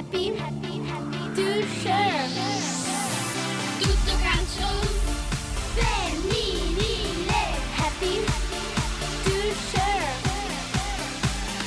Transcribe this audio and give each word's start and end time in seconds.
happy, 0.00 0.32
happy, 0.34 0.80
happy 0.88 1.22
to 1.34 1.62
share. 1.82 2.28
Tutto 3.78 4.12
calcio 4.22 4.68
femminile, 5.74 7.42
happy, 7.76 8.24
to 9.24 9.36
share. 9.70 10.14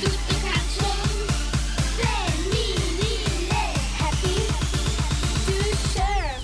Tutto 0.02 0.34
calcio 0.42 0.90
femminile, 2.00 3.64
happy, 4.00 4.36
to 5.46 5.56
share. 5.92 6.42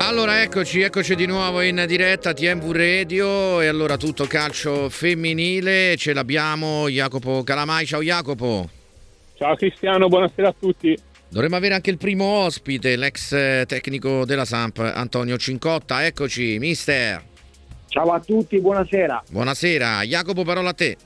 Allora 0.00 0.42
eccoci, 0.42 0.82
eccoci 0.82 1.14
di 1.14 1.24
nuovo 1.24 1.62
in 1.62 1.82
diretta 1.88 2.34
TMV 2.34 2.70
Radio 2.72 3.62
e 3.62 3.68
allora 3.68 3.96
tutto 3.96 4.26
calcio 4.26 4.90
femminile, 4.90 5.96
ce 5.96 6.12
l'abbiamo 6.12 6.90
Jacopo 6.90 7.42
Calamai, 7.42 7.86
ciao 7.86 8.02
Jacopo. 8.02 8.80
Ciao 9.42 9.56
Cristiano, 9.56 10.06
buonasera 10.06 10.46
a 10.46 10.54
tutti. 10.56 10.96
Dovremmo 11.28 11.56
avere 11.56 11.74
anche 11.74 11.90
il 11.90 11.98
primo 11.98 12.24
ospite, 12.44 12.94
l'ex 12.94 13.32
eh, 13.32 13.64
tecnico 13.66 14.24
della 14.24 14.44
Samp, 14.44 14.78
Antonio 14.78 15.36
Cincotta, 15.36 16.06
eccoci 16.06 16.60
mister. 16.60 17.20
Ciao 17.88 18.12
a 18.12 18.20
tutti, 18.20 18.60
buonasera. 18.60 19.24
Buonasera, 19.30 20.02
Jacopo 20.02 20.44
parola 20.44 20.68
a 20.68 20.74
te. 20.74 20.96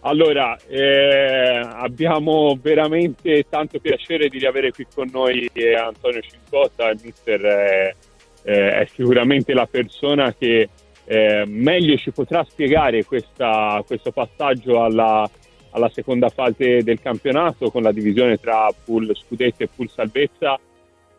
Allora, 0.00 0.56
eh, 0.66 1.60
abbiamo 1.60 2.58
veramente 2.58 3.44
tanto 3.46 3.78
piacere 3.78 4.28
di 4.28 4.38
riavere 4.38 4.72
qui 4.72 4.86
con 4.94 5.10
noi 5.12 5.50
eh, 5.52 5.74
Antonio 5.74 6.22
Cincotta, 6.22 6.88
il 6.88 7.00
mister 7.04 7.44
eh, 7.44 7.96
eh, 8.44 8.72
è 8.72 8.88
sicuramente 8.90 9.52
la 9.52 9.66
persona 9.66 10.34
che 10.34 10.66
eh, 11.04 11.44
meglio 11.46 11.94
ci 11.98 12.10
potrà 12.10 12.42
spiegare 12.48 13.04
questa- 13.04 13.82
questo 13.86 14.12
passaggio 14.12 14.82
alla, 14.82 15.28
alla 15.72 15.90
seconda 15.90 16.28
fase 16.28 16.82
del 16.82 17.00
campionato 17.00 17.70
con 17.70 17.82
la 17.82 17.92
divisione 17.92 18.38
tra 18.38 18.68
pool 18.84 19.14
scudetto 19.14 19.62
e 19.62 19.68
pool 19.74 19.90
salvezza. 19.90 20.58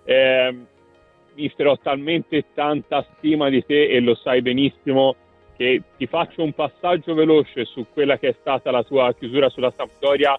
Eh, 0.06 0.56
mister, 1.36 1.68
ho 1.68 1.78
talmente 1.78 2.45
tanta 2.54 3.06
stima 3.16 3.50
di 3.50 3.66
te 3.66 3.88
e 3.88 4.00
lo 4.00 4.16
sai 4.16 4.42
benissimo 4.42 5.16
che 5.56 5.82
ti 5.98 6.08
faccio 6.08 6.44
un 6.44 6.54
passaggio 6.54 7.14
veloce 7.14 7.66
su 7.66 7.86
quella 7.94 8.18
che 8.18 8.30
è 8.30 8.36
stata 8.40 8.72
la 8.72 8.84
tua 8.84 9.14
chiusura 9.14 9.50
sulla 9.50 9.72
Sampdoria, 9.76 10.36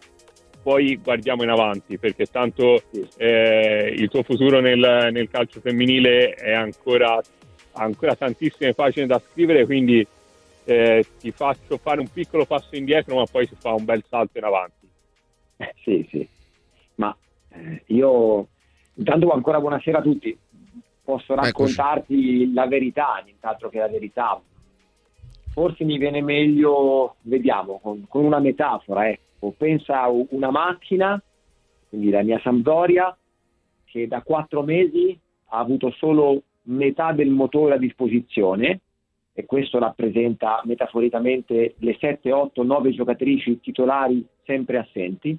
poi 0.62 0.98
guardiamo 1.02 1.42
in 1.42 1.50
avanti 1.50 1.98
perché 1.98 2.26
tanto 2.26 2.82
eh, 3.16 3.94
il 3.96 4.08
tuo 4.08 4.22
futuro 4.22 4.60
nel, 4.60 5.10
nel 5.12 5.28
calcio 5.28 5.60
femminile 5.60 6.30
è 6.30 6.52
ancora, 6.52 7.20
ancora 7.72 8.16
tantissime 8.16 8.74
pagine 8.74 9.06
da 9.06 9.20
scrivere, 9.30 9.66
quindi 9.66 10.06
eh, 10.64 11.04
ti 11.18 11.30
faccio 11.30 11.76
fare 11.78 12.00
un 12.00 12.08
piccolo 12.08 12.46
passo 12.46 12.74
indietro, 12.76 13.16
ma 13.16 13.26
poi 13.26 13.46
si 13.46 13.54
fa 13.54 13.72
un 13.72 13.84
bel 13.84 14.02
salto 14.08 14.38
in 14.38 14.44
avanti. 14.44 14.88
Eh, 15.56 15.74
sì, 15.82 16.06
sì. 16.10 16.28
Ma 16.96 17.16
eh, 17.50 17.82
io 17.86 18.48
intanto 18.94 19.30
ancora 19.30 19.60
buonasera 19.60 19.98
a 19.98 20.02
tutti. 20.02 20.36
Posso 21.04 21.34
raccontarti 21.34 22.52
la 22.52 22.66
verità, 22.66 23.20
nient'altro 23.22 23.68
che 23.68 23.78
la 23.78 23.88
verità. 23.88 24.40
Forse 25.50 25.84
mi 25.84 25.98
viene 25.98 26.22
meglio, 26.22 27.16
vediamo, 27.22 27.78
con, 27.78 28.06
con 28.08 28.24
una 28.24 28.38
metafora, 28.38 29.08
ecco. 29.08 29.52
Pensa 29.56 30.00
a 30.00 30.08
una 30.08 30.50
macchina, 30.50 31.22
quindi 31.90 32.08
la 32.08 32.22
mia 32.22 32.40
Sampdoria, 32.42 33.14
che 33.84 34.08
da 34.08 34.22
quattro 34.22 34.62
mesi 34.62 35.16
ha 35.48 35.58
avuto 35.58 35.90
solo 35.90 36.42
metà 36.62 37.12
del 37.12 37.28
motore 37.28 37.74
a 37.74 37.78
disposizione 37.78 38.80
e 39.34 39.46
questo 39.46 39.80
rappresenta 39.80 40.62
metaforicamente 40.64 41.74
le 41.78 41.96
7, 41.98 42.30
8, 42.30 42.62
9 42.62 42.92
giocatrici 42.92 43.60
titolari 43.60 44.24
sempre 44.44 44.78
assenti. 44.78 45.36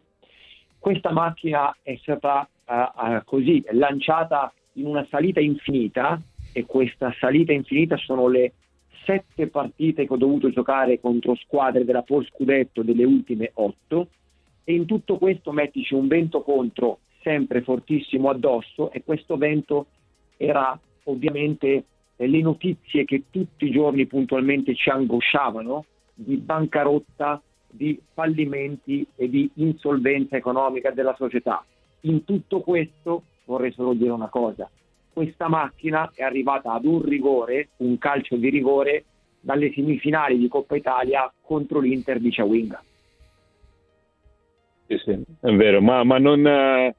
Questa 0.78 1.12
macchina 1.12 1.76
è 1.82 1.98
stata 2.02 2.48
eh, 2.66 2.73
eh, 2.73 3.22
così 3.23 3.64
lanciata 3.72 4.54
in 4.73 4.86
una 4.86 5.08
salita 5.10 5.39
infinita 5.39 6.22
e 6.52 6.66
questa 6.66 7.14
salita 7.20 7.54
infinita 7.54 7.95
sono 7.98 8.28
le 8.28 8.52
sette 9.05 9.48
partite 9.48 10.05
che 10.05 10.14
ho 10.14 10.17
dovuto 10.17 10.50
giocare 10.50 11.00
contro 11.00 11.36
squadre 11.36 11.86
della 11.86 12.02
Pol 12.02 12.26
Scudetto 12.26 12.82
delle 12.82 13.05
ultime 13.05 13.52
otto 13.54 14.10
e 14.64 14.73
in 14.73 14.86
tutto 14.86 15.17
questo 15.17 15.52
mettici 15.52 15.94
un 15.94 16.08
vento 16.08 16.42
contro 16.42 17.00
sempre 17.22 17.61
fortissimo 17.61 18.30
addosso 18.30 18.92
e 18.92 19.04
questo 19.04 19.38
vento 19.38 19.88
era 20.38 20.78
ovviamente 21.04 21.86
le 22.17 22.42
notizie 22.42 23.05
che 23.05 23.23
tutti 23.30 23.65
i 23.65 23.71
giorni 23.71 24.05
puntualmente 24.05 24.73
ci 24.76 24.89
angosciavano 24.89 25.86
di 26.14 26.37
bancarotta, 26.37 27.42
di 27.67 27.99
fallimenti 28.14 29.05
e 29.15 29.30
di 29.30 29.49
insolvenza 29.55 30.37
economica 30.37 30.92
della 30.92 31.14
società. 31.15 31.64
In 32.02 32.23
tutto 32.23 32.61
questo 32.61 33.23
vorrei 33.45 33.71
solo 33.73 33.93
dire 33.93 34.11
una 34.11 34.30
cosa, 34.30 34.70
questa 35.11 35.48
macchina 35.49 36.11
è 36.14 36.23
arrivata 36.23 36.73
ad 36.73 36.86
un 36.86 37.02
rigore, 37.02 37.70
un 37.77 37.98
calcio 37.98 38.36
di 38.36 38.49
rigore, 38.49 39.05
dalle 39.39 39.71
semifinali 39.73 40.37
di 40.37 40.48
Coppa 40.48 40.75
Italia 40.75 41.31
contro 41.42 41.80
l'Inter 41.80 42.20
di 42.20 42.31
Ciawinga. 42.31 42.83
Sì, 44.87 44.98
sì, 44.98 45.11
è 45.11 45.52
vero, 45.52 45.81
ma, 45.81 46.04
ma 46.04 46.17
non, 46.17 46.45
eh, 46.45 46.95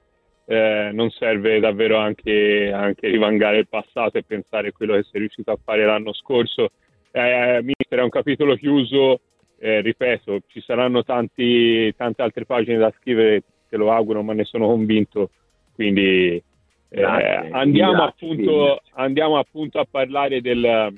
eh, 0.46 0.90
non 0.92 1.10
serve 1.10 1.58
davvero 1.58 1.96
anche, 1.96 2.70
anche 2.72 3.08
rivangare 3.08 3.58
il 3.58 3.68
passato 3.68 4.16
e 4.16 4.22
pensare 4.22 4.68
a 4.68 4.72
quello 4.72 4.94
che 4.94 5.02
sei 5.10 5.20
riuscito 5.20 5.50
a 5.50 5.58
fare 5.62 5.84
l'anno 5.84 6.12
scorso. 6.12 6.70
Eh, 7.10 7.60
mister, 7.62 7.98
è 7.98 8.02
un 8.02 8.08
capitolo 8.08 8.54
chiuso, 8.54 9.20
eh, 9.58 9.80
ripeto, 9.80 10.40
ci 10.46 10.60
saranno 10.60 11.02
tanti, 11.02 11.92
tante 11.96 12.22
altre 12.22 12.44
pagine 12.44 12.78
da 12.78 12.92
scrivere, 12.98 13.42
te 13.68 13.76
lo 13.76 13.90
auguro, 13.90 14.22
ma 14.22 14.34
ne 14.34 14.44
sono 14.44 14.66
convinto. 14.66 15.30
Quindi 15.74 16.36
eh, 16.36 16.42
Grazie, 16.88 17.50
andiamo, 17.50 17.92
grazie, 17.92 18.08
appunto, 18.08 18.64
grazie. 18.64 18.92
andiamo 18.94 19.38
appunto 19.38 19.80
a 19.80 19.86
parlare 19.90 20.40
del, 20.40 20.92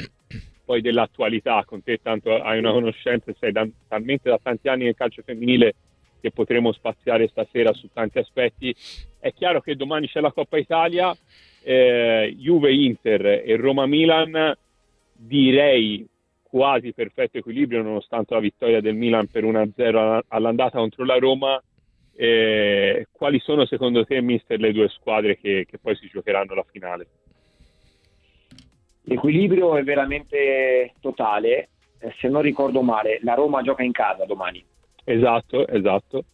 poi 0.65 0.83
dell'attualità. 0.83 1.65
Con 1.65 1.83
te 1.83 1.99
tanto 2.03 2.35
hai 2.35 2.59
una 2.59 2.73
conoscenza, 2.73 3.33
sei 3.39 3.53
da- 3.53 3.67
talmente 3.89 4.29
da 4.29 4.39
tanti 4.43 4.69
anni 4.69 4.85
nel 4.85 4.95
calcio 4.95 5.23
femminile 5.25 5.75
che 6.21 6.31
potremo 6.31 6.73
spaziare 6.73 7.29
stasera 7.29 7.73
su 7.73 7.89
tanti 7.93 8.19
aspetti. 8.19 8.75
È 9.19 9.33
chiaro 9.33 9.61
che 9.61 9.77
domani 9.77 10.09
c'è 10.09 10.21
la 10.21 10.33
Coppa 10.33 10.59
Italia, 10.59 11.15
eh, 11.63 12.35
Juve-Inter 12.37 13.43
e 13.45 13.57
Roma-Milan, 13.57 14.57
direi 15.13 16.07
quasi 16.43 16.93
perfetto 16.93 17.39
equilibrio 17.39 17.83
nonostante 17.83 18.35
la 18.35 18.41
vittoria 18.41 18.81
del 18.81 18.95
Milan 18.95 19.27
per 19.27 19.45
1-0 19.45 20.01
alla- 20.01 20.25
all'andata 20.29 20.79
contro 20.79 21.05
la 21.05 21.19
Roma. 21.19 21.63
Eh, 22.15 23.07
quali 23.13 23.39
sono 23.39 23.65
secondo 23.67 24.05
te, 24.05 24.21
mister, 24.21 24.59
le 24.59 24.73
due 24.73 24.89
squadre 24.89 25.39
che, 25.39 25.67
che 25.69 25.79
poi 25.79 25.95
si 25.97 26.09
giocheranno 26.09 26.55
la 26.55 26.65
finale? 26.69 27.07
L'equilibrio 29.03 29.77
è 29.77 29.85
veramente 29.85 30.95
totale, 31.01 31.69
eh, 31.99 32.13
se 32.19 32.29
non 32.29 32.43
ricordo 32.43 32.83
male, 32.83 33.21
la 33.23 33.35
Roma 33.35 33.63
gioca 33.63 33.83
in 33.83 33.93
casa 33.93 34.25
domani. 34.25 34.63
Esatto, 35.11 35.67
esatto. 35.67 36.25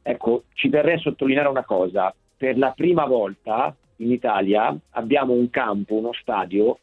Ecco, 0.00 0.44
ci 0.54 0.70
terrei 0.70 0.94
a 0.94 0.98
sottolineare 0.98 1.48
una 1.48 1.64
cosa, 1.64 2.14
per 2.34 2.56
la 2.56 2.72
prima 2.74 3.04
volta 3.04 3.76
in 3.96 4.10
Italia 4.10 4.74
abbiamo 4.92 5.34
un 5.34 5.50
campo, 5.50 5.96
uno 5.96 6.14
stadio 6.14 6.78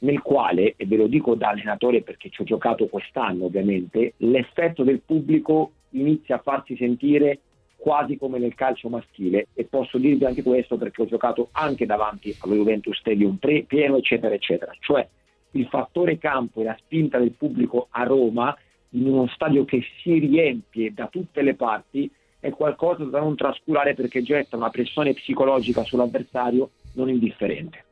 nel 0.00 0.20
quale, 0.20 0.74
e 0.76 0.84
ve 0.84 0.96
lo 0.96 1.06
dico 1.06 1.34
da 1.34 1.48
allenatore 1.48 2.02
perché 2.02 2.28
ci 2.28 2.42
ho 2.42 2.44
giocato 2.44 2.86
quest'anno 2.86 3.46
ovviamente, 3.46 4.12
l'effetto 4.18 4.82
del 4.82 5.00
pubblico 5.00 5.72
inizia 5.90 6.36
a 6.36 6.42
farsi 6.42 6.76
sentire 6.76 7.40
quasi 7.76 8.18
come 8.18 8.38
nel 8.38 8.54
calcio 8.54 8.90
maschile. 8.90 9.48
E 9.54 9.64
posso 9.64 9.96
dirvi 9.96 10.26
anche 10.26 10.42
questo 10.42 10.76
perché 10.76 11.00
ho 11.00 11.06
giocato 11.06 11.48
anche 11.52 11.86
davanti 11.86 12.36
allo 12.40 12.56
Juventus 12.56 12.98
Stadium 12.98 13.38
pieno 13.38 13.96
eccetera 13.96 14.34
eccetera, 14.34 14.72
cioè 14.78 15.08
il 15.52 15.66
fattore 15.66 16.18
campo 16.18 16.60
e 16.60 16.64
la 16.64 16.76
spinta 16.78 17.18
del 17.18 17.32
pubblico 17.32 17.88
a 17.90 18.02
Roma 18.04 18.54
in 18.90 19.06
uno 19.06 19.28
stadio 19.28 19.64
che 19.64 19.82
si 20.02 20.18
riempie 20.18 20.92
da 20.92 21.06
tutte 21.08 21.42
le 21.42 21.54
parti 21.54 22.10
è 22.40 22.50
qualcosa 22.50 23.04
da 23.04 23.20
non 23.20 23.36
trascurare 23.36 23.94
perché 23.94 24.22
getta 24.22 24.56
una 24.56 24.70
pressione 24.70 25.12
psicologica 25.12 25.84
sull'avversario 25.84 26.70
non 26.94 27.08
indifferente. 27.08 27.84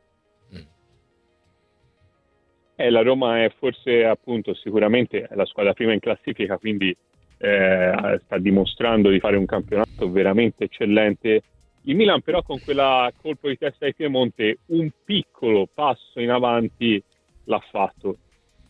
Eh, 2.80 2.90
la 2.90 3.02
Roma 3.02 3.42
è 3.42 3.52
forse 3.58 4.04
appunto 4.04 4.54
sicuramente 4.54 5.28
la 5.32 5.44
squadra 5.44 5.72
prima 5.72 5.92
in 5.92 5.98
classifica, 5.98 6.58
quindi 6.58 6.96
eh, 7.38 8.20
sta 8.24 8.38
dimostrando 8.38 9.10
di 9.10 9.18
fare 9.18 9.36
un 9.36 9.46
campionato 9.46 10.10
veramente 10.10 10.64
eccellente. 10.64 11.42
Il 11.82 11.96
Milan 11.96 12.22
però 12.22 12.42
con 12.42 12.60
quella 12.60 13.10
colpo 13.20 13.48
di 13.48 13.58
testa 13.58 13.86
di 13.86 13.94
Piemonte 13.94 14.58
un 14.66 14.88
piccolo 15.04 15.68
passo 15.72 16.20
in 16.20 16.30
avanti 16.30 17.02
l'ha 17.44 17.62
fatto. 17.70 18.18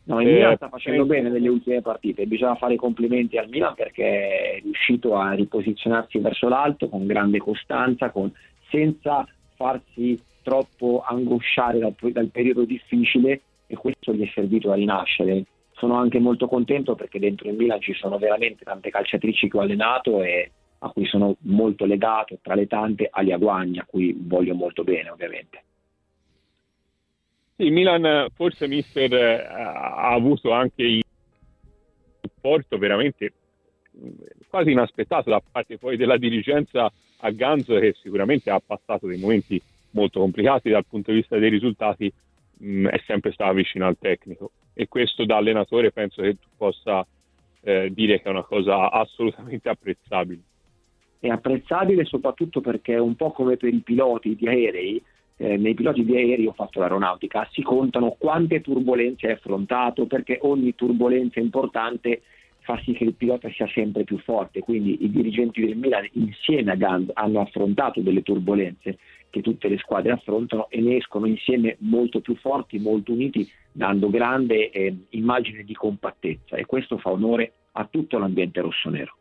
No, 0.08 0.22
il 0.22 0.28
Eh, 0.28 0.32
Milan 0.32 0.56
sta 0.56 0.69
facendo 0.70 1.05
penso- 1.05 1.14
bene 1.22 1.28
nelle 1.34 1.49
ultime 1.50 1.82
partite, 1.82 2.25
bisogna 2.26 2.55
fare 2.55 2.75
i 2.75 2.78
complimenti 2.78 3.37
al 3.37 3.49
Milan 3.50 3.75
perché 3.75 4.55
è 4.56 4.60
riuscito 4.62 5.16
a 5.16 5.32
riposizionarsi 5.32 6.19
verso 6.19 6.49
l'alto 6.49 6.88
con 6.88 7.06
grande 7.06 7.38
costanza, 7.38 8.10
con- 8.10 8.32
senza 8.70 9.26
farsi 9.55 10.19
troppo 10.43 11.05
angosciare 11.06 11.78
dal, 11.78 11.94
dal 12.10 12.28
periodo 12.28 12.64
difficile 12.64 13.43
e 13.66 13.76
questo 13.76 14.14
gli 14.14 14.26
è 14.26 14.31
servito 14.32 14.72
a 14.72 14.76
rinascere. 14.76 15.44
Sono 15.72 15.94
anche 15.96 16.19
molto 16.19 16.49
contento 16.49 16.94
perché 16.94 17.19
dentro 17.19 17.50
il 17.50 17.56
Milan 17.56 17.81
ci 17.81 17.93
sono 17.93 18.16
veramente 18.16 18.64
tante 18.64 18.88
calciatrici 18.88 19.50
che 19.50 19.56
ho 19.58 19.61
allenato 19.61 20.22
e 20.22 20.50
a 20.78 20.88
cui 20.88 21.04
sono 21.04 21.37
molto 21.40 21.84
legato, 21.84 22.38
tra 22.40 22.54
le 22.54 22.66
tante 22.66 23.08
Ali 23.11 23.32
Aguagna, 23.32 23.82
a 23.82 23.87
cui 23.87 24.16
voglio 24.19 24.54
molto 24.54 24.84
bene 24.84 25.11
ovviamente. 25.11 25.64
Sì, 27.60 27.70
Milan 27.70 28.28
forse 28.34 28.69
mister 28.69 29.12
eh, 29.12 29.43
ha 29.43 30.12
avuto 30.12 30.52
anche 30.52 30.84
il 30.84 31.02
supporto 32.20 32.78
veramente 32.78 33.32
quasi 34.49 34.70
inaspettato 34.70 35.28
da 35.28 35.43
parte 35.43 35.76
poi 35.76 35.96
della 35.96 36.19
dirigenza 36.19 36.88
a 37.16 37.31
Ganzo 37.31 37.76
che 37.81 37.96
sicuramente 38.00 38.49
ha 38.50 38.62
passato 38.64 39.08
dei 39.08 39.19
momenti 39.19 39.60
molto 39.90 40.20
complicati 40.20 40.70
dal 40.70 40.87
punto 40.88 41.10
di 41.10 41.16
vista 41.16 41.37
dei 41.37 41.50
risultati 41.50 42.12
mh, 42.58 42.87
è 42.87 43.02
sempre 43.05 43.32
stato 43.32 43.55
vicino 43.55 43.88
al 43.88 43.99
tecnico 43.99 44.52
e 44.72 44.87
questo 44.87 45.25
da 45.25 45.38
allenatore 45.38 45.90
penso 45.90 46.22
che 46.22 46.34
tu 46.34 46.46
possa 46.56 47.04
eh, 47.62 47.90
dire 47.93 48.20
che 48.20 48.28
è 48.28 48.31
una 48.31 48.44
cosa 48.44 48.88
assolutamente 48.93 49.69
apprezzabile. 49.69 50.43
È 51.19 51.26
apprezzabile 51.26 52.04
soprattutto 52.04 52.61
perché 52.61 52.96
un 52.96 53.16
po' 53.16 53.32
come 53.32 53.56
per 53.56 53.75
i 53.75 53.81
piloti 53.81 54.37
di 54.37 54.46
aerei, 54.46 55.02
eh, 55.38 55.56
nei 55.56 55.75
piloti 55.75 56.05
di 56.05 56.17
aerei 56.17 56.46
ho 56.46 56.52
fatto 56.52 56.81
l'aeronautica, 56.81 57.49
si 57.52 57.62
contano 57.62 58.17
quante 58.19 58.61
turbulenze 58.61 59.26
hai 59.26 59.32
affrontato 59.35 60.06
perché 60.06 60.38
ogni 60.43 60.75
turbolenza 60.75 61.40
importante 61.40 62.23
fa 62.61 62.79
sì 62.85 62.93
che 62.93 63.05
il 63.05 63.14
pilota 63.14 63.49
sia 63.50 63.67
sempre 63.69 64.05
più 64.05 64.19
forte, 64.19 64.61
quindi 64.61 65.05
i 65.05 65.11
dirigenti 65.11 65.64
del 65.64 65.76
Milan 65.76 66.06
insieme 66.12 66.73
a 66.73 66.75
Gand 66.75 67.12
hanno 67.14 67.40
affrontato 67.40 68.00
delle 68.00 68.23
turbulenze 68.23 68.99
che 69.31 69.40
tutte 69.40 69.69
le 69.69 69.79
squadre 69.79 70.12
affrontano 70.12 70.69
e 70.69 70.81
ne 70.81 70.96
escono 70.96 71.26
insieme 71.26 71.76
molto 71.81 72.20
più 72.20 72.35
forti, 72.37 72.79
molto 72.79 73.12
uniti, 73.12 73.49
dando 73.73 74.11
grande 74.11 74.70
eh, 74.70 74.94
immagine 75.11 75.62
di 75.62 75.75
compattezza 75.75 76.56
e 76.56 76.67
questo 76.67 76.99
fa 76.99 77.11
onore 77.11 77.52
a 77.73 77.87
tutto 77.90 78.19
l'ambiente 78.19 78.61
rossonero. 78.61 79.14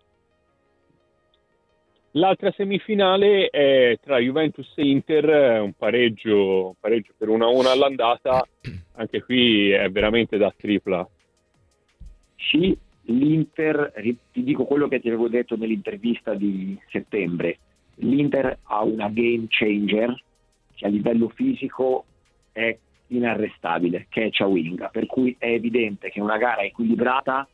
L'altra 2.12 2.52
semifinale 2.52 3.50
è 3.50 3.98
tra 4.02 4.18
Juventus 4.18 4.72
e 4.76 4.88
Inter, 4.88 5.62
un 5.62 5.74
pareggio, 5.74 6.68
un 6.68 6.74
pareggio 6.80 7.14
per 7.18 7.28
1-1 7.28 7.68
all'andata, 7.68 8.48
anche 8.96 9.22
qui 9.24 9.72
è 9.72 9.90
veramente 9.92 10.38
da 10.38 10.54
tripla. 10.56 11.08
Sì, 12.36 12.76
l'Inter, 13.04 13.94
ti 14.32 14.44
dico 14.44 14.66
quello 14.66 14.88
che 14.88 15.00
ti 15.00 15.08
avevo 15.10 15.28
detto 15.28 15.58
nell'intervista 15.58 16.34
di 16.34 16.80
settembre, 16.90 17.60
l'Inter 17.96 18.60
ha 18.64 18.84
una 18.84 19.10
game 19.10 19.46
changer 19.50 20.24
che 20.74 20.86
a 20.86 20.90
livello 20.90 21.30
fisico 21.30 22.06
è 22.52 22.76
inarrestabile, 23.08 24.08
che 24.10 24.26
è 24.26 24.30
Ciawinga, 24.30 24.90
per 24.90 25.06
cui 25.06 25.36
è 25.38 25.48
evidente 25.48 26.10
che 26.10 26.20
è 26.20 26.24
una 26.24 26.38
gara 26.38 26.62
equilibrata, 26.62 27.48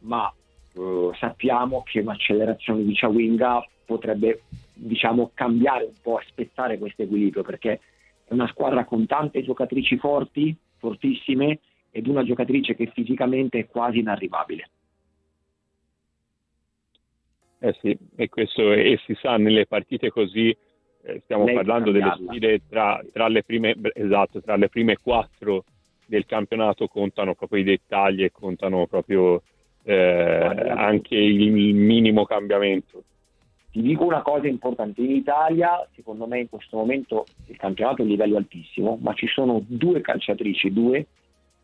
ma 0.00 0.32
eh, 0.74 1.10
sappiamo 1.18 1.82
che 1.84 2.00
un'accelerazione 2.00 2.84
di 2.84 2.94
Ciawinga 2.94 3.66
potrebbe 3.84 4.42
diciamo, 4.72 5.30
cambiare 5.34 5.84
un 5.84 5.94
po', 6.02 6.16
aspettare 6.16 6.78
questo 6.78 7.02
equilibrio, 7.02 7.42
perché 7.42 7.80
è 8.24 8.32
una 8.32 8.48
squadra 8.48 8.84
con 8.84 9.06
tante 9.06 9.42
giocatrici 9.42 9.98
forti, 9.98 10.56
fortissime, 10.78 11.60
ed 11.90 12.08
una 12.08 12.24
giocatrice 12.24 12.74
che 12.74 12.90
fisicamente 12.92 13.58
è 13.60 13.66
quasi 13.66 14.00
inarrivabile. 14.00 14.68
Eh 17.60 17.74
sì, 17.80 17.96
e 18.16 18.28
questo 18.28 18.72
e 18.72 19.00
si 19.06 19.14
sa 19.14 19.36
nelle 19.36 19.66
partite 19.66 20.10
così, 20.10 20.54
eh, 21.02 21.20
stiamo 21.22 21.44
Lei 21.44 21.54
parlando 21.54 21.92
delle 21.92 22.14
sfide 22.18 22.62
tra, 22.68 23.00
tra 23.12 23.28
le 23.28 23.42
prime, 23.42 23.74
esatto, 23.94 24.42
tra 24.42 24.56
le 24.56 24.68
prime 24.68 24.96
quattro 24.96 25.64
del 26.06 26.26
campionato 26.26 26.88
contano 26.88 27.34
proprio 27.34 27.60
i 27.60 27.64
dettagli 27.64 28.24
e 28.24 28.32
contano 28.32 28.86
proprio 28.86 29.42
eh, 29.84 29.94
anche 29.94 31.16
il 31.16 31.74
minimo 31.74 32.24
cambiamento. 32.24 33.04
Ti 33.74 33.82
dico 33.82 34.04
una 34.04 34.22
cosa 34.22 34.46
importante, 34.46 35.00
in 35.00 35.10
Italia 35.10 35.84
secondo 35.96 36.28
me 36.28 36.38
in 36.38 36.48
questo 36.48 36.76
momento 36.76 37.24
il 37.46 37.56
campionato 37.56 38.02
è 38.02 38.04
a 38.04 38.08
livello 38.08 38.36
altissimo, 38.36 38.96
ma 39.02 39.14
ci 39.14 39.26
sono 39.26 39.60
due 39.66 40.00
calciatrici, 40.00 40.72
due, 40.72 41.06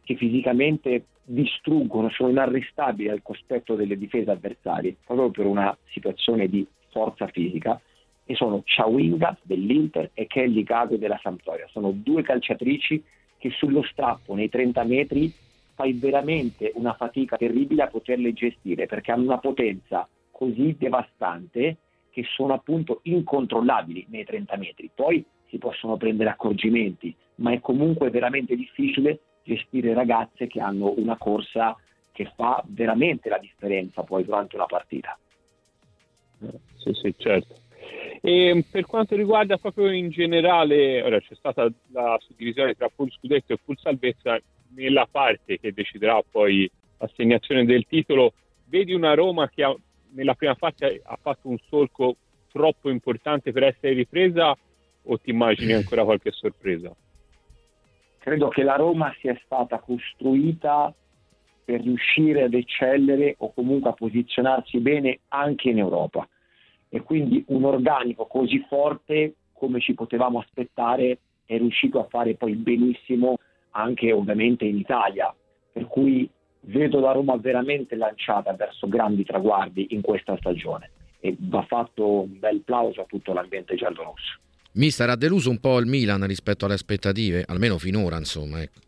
che 0.02 0.16
fisicamente 0.16 1.04
distruggono, 1.22 2.10
sono 2.10 2.30
inarrestabili 2.30 3.10
al 3.10 3.22
cospetto 3.22 3.76
delle 3.76 3.96
difese 3.96 4.28
avversarie, 4.28 4.96
proprio 5.06 5.30
per 5.30 5.46
una 5.46 5.78
situazione 5.90 6.48
di 6.48 6.66
forza 6.88 7.28
fisica, 7.28 7.80
e 8.24 8.34
sono 8.34 8.62
Ciawinga 8.64 9.38
dell'Inter 9.42 10.10
e 10.12 10.26
Kelly 10.26 10.64
Gago 10.64 10.96
della 10.96 11.20
Sampdoria. 11.22 11.68
Sono 11.68 11.92
due 11.92 12.22
calciatrici 12.22 13.04
che 13.38 13.50
sullo 13.50 13.84
strappo 13.84 14.34
nei 14.34 14.48
30 14.48 14.82
metri 14.82 15.32
fai 15.76 15.92
veramente 15.92 16.72
una 16.74 16.94
fatica 16.94 17.36
terribile 17.36 17.84
a 17.84 17.86
poterle 17.86 18.32
gestire 18.32 18.86
perché 18.86 19.12
hanno 19.12 19.26
una 19.26 19.38
potenza 19.38 20.08
così 20.32 20.74
devastante 20.76 21.76
che 22.10 22.24
sono 22.34 22.54
appunto 22.54 23.00
incontrollabili 23.04 24.06
nei 24.08 24.24
30 24.24 24.56
metri. 24.56 24.90
Poi 24.94 25.24
si 25.48 25.58
possono 25.58 25.96
prendere 25.96 26.30
accorgimenti, 26.30 27.14
ma 27.36 27.52
è 27.52 27.60
comunque 27.60 28.10
veramente 28.10 28.54
difficile 28.54 29.20
gestire 29.42 29.94
ragazze 29.94 30.46
che 30.46 30.60
hanno 30.60 30.94
una 30.96 31.16
corsa 31.16 31.76
che 32.12 32.30
fa 32.36 32.62
veramente 32.66 33.28
la 33.28 33.38
differenza 33.38 34.02
poi 34.02 34.24
durante 34.24 34.56
una 34.56 34.66
partita. 34.66 35.18
Sì, 36.76 36.92
sì, 36.92 37.14
certo. 37.16 37.54
E 38.20 38.64
per 38.70 38.84
quanto 38.86 39.16
riguarda 39.16 39.56
proprio 39.56 39.90
in 39.90 40.10
generale, 40.10 41.02
ora 41.02 41.18
c'è 41.20 41.34
stata 41.34 41.70
la 41.92 42.18
suddivisione 42.20 42.74
tra 42.74 42.90
full 42.94 43.08
scudetto 43.10 43.52
e 43.52 43.58
full 43.64 43.76
salvezza, 43.76 44.38
nella 44.74 45.08
parte 45.10 45.58
che 45.58 45.72
deciderà 45.72 46.22
poi 46.30 46.70
l'assegnazione 46.98 47.64
del 47.64 47.86
titolo, 47.86 48.34
vedi 48.66 48.92
una 48.92 49.14
Roma 49.14 49.48
che 49.48 49.64
ha, 49.64 49.74
nella 50.12 50.34
prima 50.34 50.54
parte 50.54 51.00
ha 51.04 51.18
fatto 51.20 51.48
un 51.48 51.58
solco 51.68 52.16
troppo 52.50 52.90
importante 52.90 53.52
per 53.52 53.64
essere 53.64 53.92
ripresa 53.92 54.56
o 55.02 55.18
ti 55.18 55.30
immagini 55.30 55.72
ancora 55.72 56.04
qualche 56.04 56.30
sorpresa? 56.32 56.94
Credo 58.18 58.48
che 58.48 58.62
la 58.62 58.76
Roma 58.76 59.14
sia 59.20 59.38
stata 59.44 59.78
costruita 59.78 60.94
per 61.64 61.80
riuscire 61.80 62.42
ad 62.42 62.54
eccellere 62.54 63.36
o 63.38 63.52
comunque 63.52 63.90
a 63.90 63.94
posizionarsi 63.94 64.78
bene 64.78 65.20
anche 65.28 65.70
in 65.70 65.78
Europa. 65.78 66.28
E 66.88 67.00
quindi 67.02 67.44
un 67.48 67.64
organico 67.64 68.26
così 68.26 68.58
forte 68.68 69.34
come 69.52 69.80
ci 69.80 69.94
potevamo 69.94 70.40
aspettare 70.40 71.18
è 71.46 71.56
riuscito 71.56 72.00
a 72.00 72.08
fare 72.08 72.34
poi 72.34 72.54
benissimo 72.54 73.36
anche 73.70 74.12
ovviamente 74.12 74.64
in 74.64 74.76
Italia. 74.76 75.34
Per 75.72 75.86
cui 75.86 76.28
vedo 76.62 77.00
la 77.00 77.12
Roma 77.12 77.36
veramente 77.36 77.96
lanciata 77.96 78.52
verso 78.52 78.88
grandi 78.88 79.24
traguardi 79.24 79.88
in 79.90 80.00
questa 80.00 80.36
stagione 80.36 80.90
e 81.20 81.36
va 81.38 81.62
fatto 81.62 82.22
un 82.22 82.38
bel 82.38 82.60
plauso 82.60 83.02
a 83.02 83.04
tutto 83.04 83.32
l'ambiente 83.32 83.74
giallorosso. 83.74 84.38
Mister 84.72 85.08
ha 85.10 85.16
deluso 85.16 85.50
un 85.50 85.58
po' 85.58 85.78
il 85.78 85.86
Milan 85.86 86.26
rispetto 86.26 86.64
alle 86.64 86.74
aspettative, 86.74 87.44
almeno 87.46 87.76
finora, 87.78 88.16
insomma. 88.16 88.62
Ecco. 88.62 88.78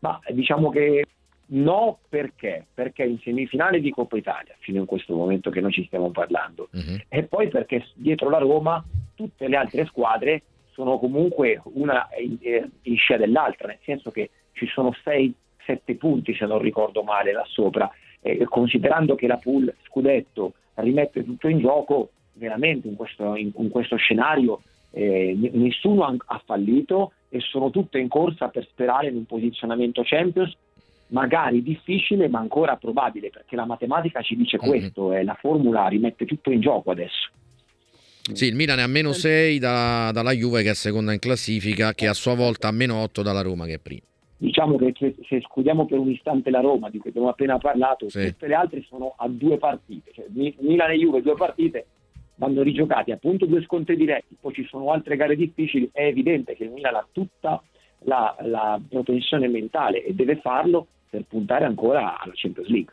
Ma 0.00 0.18
diciamo 0.30 0.70
che 0.70 1.04
no 1.50 2.00
perché? 2.08 2.66
Perché 2.74 3.04
in 3.04 3.18
semifinale 3.20 3.80
di 3.80 3.90
Coppa 3.90 4.16
Italia, 4.16 4.54
fino 4.58 4.80
in 4.80 4.86
questo 4.86 5.14
momento 5.14 5.50
che 5.50 5.60
noi 5.60 5.72
ci 5.72 5.84
stiamo 5.86 6.10
parlando, 6.10 6.68
Mhm. 6.72 7.02
e 7.08 7.22
poi 7.24 7.48
perché 7.48 7.86
dietro 7.94 8.28
la 8.28 8.38
Roma 8.38 8.84
tutte 9.14 9.48
le 9.48 9.56
altre 9.56 9.86
squadre 9.86 10.42
sono 10.72 10.98
comunque 10.98 11.60
una 11.64 12.08
in, 12.20 12.36
eh, 12.40 12.68
in 12.82 12.96
scia 12.96 13.16
dell'altra, 13.16 13.68
nel 13.68 13.78
senso 13.84 14.10
che 14.10 14.30
ci 14.52 14.66
sono 14.66 14.92
6-7 15.68 15.96
punti 15.96 16.34
se 16.34 16.46
non 16.46 16.58
ricordo 16.60 17.02
male 17.02 17.32
là 17.32 17.44
sopra, 17.46 17.90
e 18.20 18.44
considerando 18.48 19.14
che 19.14 19.26
la 19.26 19.36
pool 19.36 19.72
scudetto 19.86 20.54
rimette 20.74 21.24
tutto 21.24 21.48
in 21.48 21.58
gioco, 21.60 22.10
veramente 22.34 22.88
in 22.88 22.94
questo, 22.96 23.34
in- 23.36 23.52
in 23.56 23.68
questo 23.68 23.96
scenario 23.96 24.62
eh, 24.90 25.36
nessuno 25.52 26.04
ha, 26.04 26.14
ha 26.26 26.42
fallito 26.44 27.12
e 27.28 27.40
sono 27.40 27.68
tutte 27.70 27.98
in 27.98 28.08
corsa 28.08 28.48
per 28.48 28.64
sperare 28.70 29.08
in 29.08 29.16
un 29.16 29.26
posizionamento 29.26 30.00
Champions 30.04 30.56
magari 31.08 31.62
difficile 31.62 32.28
ma 32.28 32.38
ancora 32.38 32.76
probabile 32.76 33.28
perché 33.30 33.54
la 33.54 33.66
matematica 33.66 34.22
ci 34.22 34.34
dice 34.36 34.56
Mhm. 34.60 34.66
questo 34.66 35.12
e 35.12 35.24
la 35.24 35.34
formula 35.38 35.86
rimette 35.88 36.24
tutto 36.24 36.50
in 36.50 36.60
gioco 36.60 36.90
adesso. 36.90 37.28
Sì, 38.32 38.46
il 38.46 38.54
Milan 38.54 38.78
è 38.78 38.82
a 38.82 38.86
meno 38.86 39.12
6 39.12 39.58
da- 39.58 40.10
dalla 40.12 40.32
Juve 40.32 40.62
che 40.62 40.70
è 40.70 40.74
seconda 40.74 41.12
in 41.12 41.18
classifica, 41.18 41.92
che 41.94 42.06
a 42.08 42.12
sua 42.14 42.34
volta 42.34 42.68
a 42.68 42.72
meno 42.72 42.96
8 43.02 43.22
dalla 43.22 43.40
Roma 43.42 43.64
che 43.66 43.74
è 43.74 43.78
prima. 43.78 44.02
Diciamo 44.40 44.76
che 44.76 44.92
se, 44.96 45.16
se 45.26 45.36
escludiamo 45.36 45.86
per 45.86 45.98
un 45.98 46.10
istante 46.10 46.50
la 46.50 46.60
Roma, 46.60 46.90
di 46.90 46.98
cui 46.98 47.10
abbiamo 47.10 47.28
appena 47.28 47.58
parlato, 47.58 48.08
Sì. 48.08 48.26
tutte 48.30 48.46
le 48.46 48.54
altre 48.54 48.82
sono 48.82 49.14
a 49.16 49.26
due 49.28 49.58
partite. 49.58 50.12
Cioè, 50.12 50.26
Mi- 50.28 50.54
Milan 50.60 50.90
e 50.92 50.96
Juve 50.96 51.22
due 51.22 51.34
partite 51.34 51.86
vanno 52.36 52.62
rigiocati 52.62 53.10
appunto 53.10 53.46
due 53.46 53.62
scontri 53.62 53.96
diretti, 53.96 54.36
poi 54.40 54.52
ci 54.54 54.64
sono 54.66 54.92
altre 54.92 55.16
gare 55.16 55.34
difficili, 55.34 55.90
è 55.92 56.04
evidente 56.04 56.54
che 56.54 56.64
il 56.64 56.70
Milan 56.70 56.94
ha 56.94 57.06
tutta 57.10 57.60
la, 58.02 58.36
la 58.42 58.80
propensione 58.88 59.48
mentale 59.48 60.04
e 60.04 60.14
deve 60.14 60.36
farlo 60.36 60.86
per 61.10 61.24
puntare 61.24 61.64
ancora 61.64 62.20
alla 62.20 62.32
Champions 62.36 62.68
League. 62.68 62.92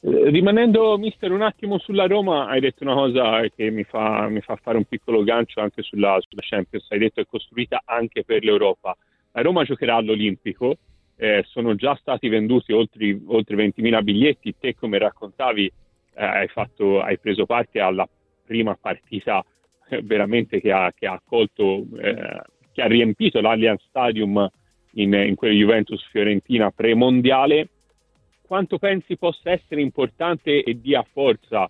Eh, 0.00 0.30
Rimanendo, 0.30 0.96
mister, 0.96 1.30
un 1.30 1.42
attimo 1.42 1.78
sulla 1.78 2.06
Roma, 2.06 2.46
hai 2.46 2.60
detto 2.60 2.84
una 2.84 2.94
cosa 2.94 3.46
che 3.54 3.70
mi 3.70 3.84
fa, 3.84 4.28
mi 4.28 4.40
fa 4.40 4.56
fare 4.56 4.78
un 4.78 4.84
piccolo 4.84 5.22
gancio 5.24 5.60
anche 5.60 5.82
sulla, 5.82 6.16
sulla 6.26 6.42
Champions. 6.42 6.90
Hai 6.90 7.00
detto 7.00 7.14
che 7.16 7.22
è 7.22 7.26
costruita 7.26 7.82
anche 7.84 8.24
per 8.24 8.42
l'Europa. 8.44 8.96
La 9.32 9.42
Roma 9.42 9.64
giocherà 9.64 9.96
all'Olimpico, 9.96 10.78
eh, 11.16 11.44
sono 11.46 11.74
già 11.74 11.94
stati 11.96 12.28
venduti 12.28 12.72
oltre, 12.72 13.18
oltre 13.26 13.56
20.000 13.56 14.02
biglietti. 14.02 14.54
Te, 14.58 14.74
come 14.74 14.98
raccontavi, 14.98 15.66
eh, 15.66 16.24
hai, 16.24 16.48
fatto, 16.48 17.00
hai 17.00 17.18
preso 17.18 17.44
parte 17.44 17.80
alla 17.80 18.08
prima 18.44 18.76
partita 18.80 19.44
eh, 19.88 20.02
veramente 20.02 20.60
che 20.60 20.72
ha, 20.72 20.92
che 20.96 21.06
ha 21.06 21.12
accolto, 21.12 21.86
eh, 22.00 22.42
che 22.72 22.82
ha 22.82 22.86
riempito 22.86 23.40
l'Allianz 23.40 23.82
Stadium 23.88 24.48
in, 24.92 25.12
in 25.12 25.34
quella 25.34 25.54
Juventus 25.54 26.02
Fiorentina 26.10 26.70
pre-mondiale. 26.70 27.68
Quanto 28.42 28.78
pensi 28.78 29.16
possa 29.16 29.50
essere 29.50 29.80
importante 29.80 30.62
e 30.62 30.80
dia 30.80 31.02
forza 31.02 31.68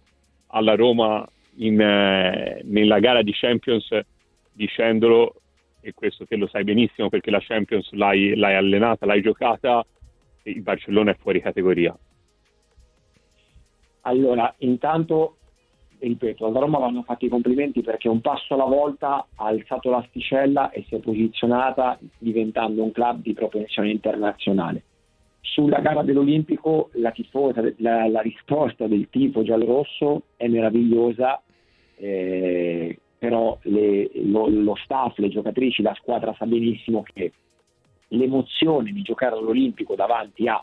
alla 0.48 0.74
Roma 0.74 1.26
in, 1.56 1.80
eh, 1.80 2.60
nella 2.64 2.98
gara 3.00 3.22
di 3.22 3.32
Champions 3.32 3.88
dicendolo, 4.52 5.34
e 5.88 5.94
questo 5.94 6.26
te 6.26 6.36
lo 6.36 6.46
sai 6.46 6.64
benissimo 6.64 7.08
perché 7.08 7.30
la 7.30 7.40
Champions 7.40 7.90
l'hai, 7.92 8.36
l'hai 8.36 8.54
allenata, 8.54 9.06
l'hai 9.06 9.22
giocata, 9.22 9.84
il 10.42 10.60
Barcellona 10.60 11.12
è 11.12 11.16
fuori 11.16 11.40
categoria. 11.40 11.96
Allora, 14.02 14.54
intanto, 14.58 15.36
ripeto, 15.98 16.46
alla 16.46 16.60
Roma 16.60 16.78
vanno 16.78 17.02
fatti 17.02 17.26
i 17.26 17.28
complimenti 17.28 17.82
perché 17.82 18.08
un 18.08 18.20
passo 18.20 18.54
alla 18.54 18.64
volta 18.64 19.26
ha 19.34 19.46
alzato 19.46 19.90
l'asticella 19.90 20.70
e 20.70 20.84
si 20.86 20.94
è 20.94 20.98
posizionata 20.98 21.98
diventando 22.18 22.82
un 22.82 22.92
club 22.92 23.20
di 23.22 23.34
propensione 23.34 23.90
internazionale. 23.90 24.82
Sulla 25.40 25.80
gara 25.80 26.02
dell'Olimpico 26.02 26.90
la, 26.94 27.10
tifosa, 27.10 27.62
la, 27.78 28.06
la 28.08 28.20
risposta 28.20 28.86
del 28.86 29.08
tifo 29.10 29.42
giallorosso 29.42 30.22
è 30.36 30.46
meravigliosa, 30.46 31.42
eh, 31.96 32.98
però 33.18 33.58
le, 33.62 34.10
lo, 34.24 34.48
lo 34.48 34.74
staff, 34.76 35.18
le 35.18 35.28
giocatrici, 35.28 35.82
la 35.82 35.94
squadra 35.94 36.34
sa 36.38 36.46
benissimo 36.46 37.02
che 37.02 37.32
l'emozione 38.08 38.92
di 38.92 39.02
giocare 39.02 39.36
all'Olimpico 39.36 39.94
davanti 39.94 40.46
a 40.48 40.62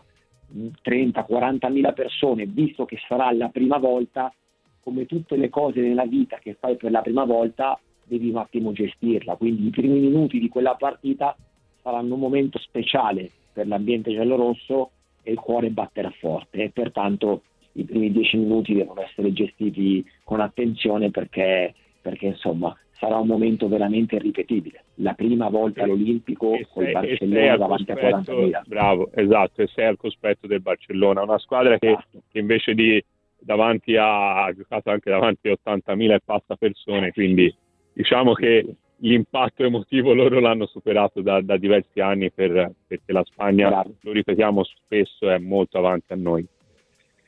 30-40 0.52 1.70
mila 1.70 1.92
persone, 1.92 2.46
visto 2.46 2.84
che 2.84 2.98
sarà 3.06 3.32
la 3.32 3.48
prima 3.48 3.78
volta, 3.78 4.32
come 4.80 5.06
tutte 5.06 5.36
le 5.36 5.48
cose 5.48 5.80
nella 5.80 6.06
vita 6.06 6.38
che 6.38 6.56
fai 6.58 6.76
per 6.76 6.90
la 6.90 7.02
prima 7.02 7.24
volta, 7.24 7.78
devi 8.04 8.30
un 8.30 8.36
attimo 8.36 8.72
gestirla. 8.72 9.36
Quindi 9.36 9.66
i 9.66 9.70
primi 9.70 9.98
minuti 9.98 10.38
di 10.38 10.48
quella 10.48 10.74
partita 10.74 11.36
saranno 11.82 12.14
un 12.14 12.20
momento 12.20 12.58
speciale 12.58 13.30
per 13.52 13.66
l'ambiente 13.66 14.12
giallorosso 14.12 14.90
e 15.22 15.32
il 15.32 15.38
cuore 15.38 15.70
batterà 15.70 16.10
forte 16.18 16.62
e 16.62 16.70
pertanto 16.70 17.42
i 17.72 17.84
primi 17.84 18.10
dieci 18.10 18.36
minuti 18.36 18.74
devono 18.74 19.02
essere 19.02 19.32
gestiti 19.32 20.04
con 20.24 20.40
attenzione 20.40 21.10
perché, 21.10 21.74
perché 22.06 22.26
insomma 22.26 22.72
sarà 22.92 23.16
un 23.16 23.26
momento 23.26 23.66
veramente 23.66 24.14
irripetibile. 24.14 24.84
La 24.96 25.14
prima 25.14 25.48
volta 25.48 25.82
all'Olimpico 25.82 26.56
con 26.72 26.84
il 26.84 26.92
Barcellona 26.92 27.56
davanti 27.56 27.90
a 27.90 27.94
40.000. 27.94 28.62
Bravo, 28.64 29.10
esatto, 29.12 29.62
e 29.62 29.66
sei 29.66 29.86
al 29.86 29.96
cospetto 29.96 30.46
del 30.46 30.60
Barcellona, 30.60 31.24
una 31.24 31.38
squadra 31.38 31.76
che, 31.78 31.88
esatto. 31.90 32.22
che 32.30 32.38
invece 32.38 32.74
di 32.74 33.04
davanti 33.40 33.96
a, 33.96 34.44
ha 34.44 34.52
giocato 34.52 34.90
anche 34.90 35.10
davanti 35.10 35.48
a 35.48 35.56
80.000 35.64 36.12
e 36.12 36.20
passa 36.24 36.54
persone, 36.54 37.10
quindi 37.10 37.52
diciamo 37.92 38.34
che 38.34 38.64
l'impatto 38.98 39.64
emotivo 39.64 40.14
loro 40.14 40.38
l'hanno 40.38 40.66
superato 40.66 41.22
da, 41.22 41.40
da 41.40 41.56
diversi 41.56 41.98
anni 42.00 42.30
per, 42.30 42.72
perché 42.86 43.12
la 43.12 43.24
Spagna, 43.24 43.68
Bravo. 43.68 43.96
lo 44.00 44.12
ripetiamo 44.12 44.62
spesso, 44.62 45.28
è 45.28 45.38
molto 45.38 45.78
avanti 45.78 46.12
a 46.12 46.16
noi. 46.16 46.46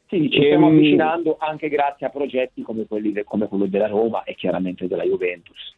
Sì, 0.08 0.30
ci 0.30 0.38
stiamo 0.42 0.68
ehm... 0.68 0.76
avvicinando 0.76 1.36
anche 1.38 1.68
grazie 1.68 2.06
a 2.06 2.10
progetti 2.10 2.62
come, 2.62 2.86
de, 2.88 3.24
come 3.24 3.46
quello 3.46 3.66
della 3.66 3.88
Roma 3.88 4.24
e 4.24 4.34
chiaramente 4.34 4.88
della 4.88 5.04
Juventus. 5.04 5.76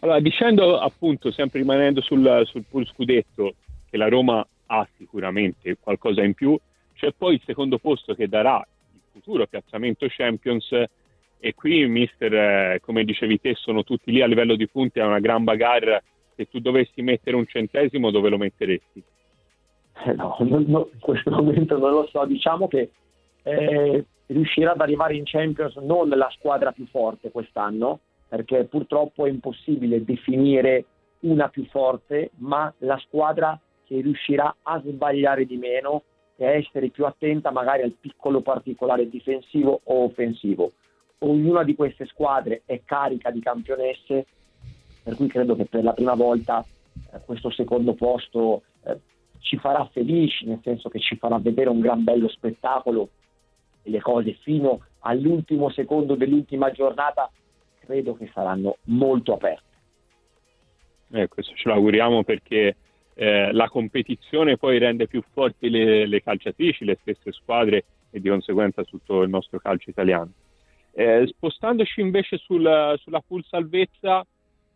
Allora, 0.00 0.20
dicendo 0.20 0.78
appunto, 0.78 1.32
sempre 1.32 1.58
rimanendo 1.60 2.00
sul, 2.00 2.42
sul 2.46 2.64
pool 2.68 2.86
scudetto, 2.86 3.54
che 3.90 3.96
la 3.96 4.08
Roma 4.08 4.46
ha 4.66 4.88
sicuramente 4.96 5.76
qualcosa 5.80 6.22
in 6.22 6.34
più, 6.34 6.56
c'è 6.94 7.12
poi 7.12 7.34
il 7.34 7.42
secondo 7.44 7.78
posto 7.78 8.14
che 8.14 8.28
darà 8.28 8.64
il 8.92 9.00
futuro 9.10 9.46
piazzamento 9.46 10.06
Champions 10.08 10.70
e 11.38 11.54
qui 11.54 11.86
mister, 11.86 12.32
eh, 12.32 12.80
come 12.80 13.04
dicevi 13.04 13.40
te, 13.40 13.54
sono 13.54 13.82
tutti 13.82 14.12
lì 14.12 14.22
a 14.22 14.26
livello 14.26 14.54
di 14.54 14.68
punti, 14.68 15.00
è 15.00 15.04
una 15.04 15.18
gran 15.18 15.42
bagarre, 15.42 16.04
se 16.36 16.48
tu 16.48 16.60
dovessi 16.60 17.02
mettere 17.02 17.36
un 17.36 17.46
centesimo 17.46 18.10
dove 18.10 18.28
lo 18.28 18.38
metteresti? 18.38 19.02
Eh 20.04 20.12
no, 20.12 20.36
no, 20.40 20.88
in 20.92 21.00
questo 21.00 21.30
momento 21.32 21.78
non 21.78 21.90
lo 21.90 22.08
so, 22.10 22.24
diciamo 22.26 22.68
che 22.68 22.90
eh, 23.42 24.04
riuscirà 24.26 24.72
ad 24.72 24.80
arrivare 24.80 25.14
in 25.14 25.22
Champions 25.24 25.76
non 25.76 26.08
la 26.08 26.28
squadra 26.32 26.72
più 26.72 26.86
forte 26.86 27.30
quest'anno, 27.30 28.00
perché 28.28 28.64
purtroppo 28.64 29.26
è 29.26 29.30
impossibile 29.30 30.04
definire 30.04 30.84
una 31.20 31.48
più 31.48 31.64
forte, 31.66 32.30
ma 32.36 32.72
la 32.78 32.98
squadra 32.98 33.58
che 33.84 34.00
riuscirà 34.00 34.54
a 34.62 34.80
sbagliare 34.84 35.46
di 35.46 35.56
meno 35.56 36.02
e 36.36 36.46
a 36.46 36.50
essere 36.50 36.88
più 36.90 37.06
attenta 37.06 37.50
magari 37.50 37.82
al 37.82 37.96
piccolo 37.98 38.40
particolare 38.40 39.08
difensivo 39.08 39.80
o 39.84 40.04
offensivo. 40.04 40.72
Ognuna 41.18 41.62
di 41.62 41.74
queste 41.74 42.04
squadre 42.06 42.62
è 42.66 42.82
carica 42.84 43.30
di 43.30 43.40
campionesse, 43.40 44.26
per 45.02 45.16
cui 45.16 45.28
credo 45.28 45.56
che 45.56 45.64
per 45.64 45.82
la 45.82 45.92
prima 45.92 46.14
volta 46.14 46.64
eh, 47.12 47.20
questo 47.24 47.50
secondo 47.50 47.94
posto 47.94 48.62
eh, 48.84 48.98
ci 49.40 49.56
farà 49.58 49.88
felici, 49.92 50.46
nel 50.46 50.60
senso 50.62 50.88
che 50.88 50.98
ci 50.98 51.16
farà 51.16 51.38
vedere 51.38 51.70
un 51.70 51.80
gran 51.80 52.04
bello 52.04 52.28
spettacolo 52.28 53.10
e 53.82 53.90
le 53.90 54.00
cose 54.00 54.34
fino 54.42 54.80
all'ultimo 55.00 55.70
secondo 55.70 56.14
dell'ultima 56.14 56.70
giornata 56.70 57.30
credo 57.78 58.16
che 58.16 58.30
saranno 58.32 58.78
molto 58.84 59.34
aperte. 59.34 59.64
Eh, 61.12 61.28
questo 61.28 61.54
ce 61.54 61.68
lo 61.68 61.74
auguriamo 61.74 62.24
perché 62.24 62.76
eh, 63.14 63.52
la 63.52 63.68
competizione 63.68 64.56
poi 64.56 64.78
rende 64.78 65.06
più 65.06 65.22
forti 65.32 65.70
le, 65.70 66.06
le, 66.06 66.22
calciatrici, 66.22 66.84
le 66.84 66.98
stesse 67.00 67.32
squadre 67.32 67.84
e 68.10 68.20
di 68.20 68.28
conseguenza 68.28 68.82
tutto 68.82 69.22
il 69.22 69.30
nostro 69.30 69.58
calcio 69.58 69.88
italiano. 69.90 70.32
Eh, 70.92 71.26
spostandoci 71.26 72.00
invece 72.00 72.38
sul, 72.38 72.94
sulla 72.98 73.22
full 73.26 73.42
salvezza, 73.42 74.26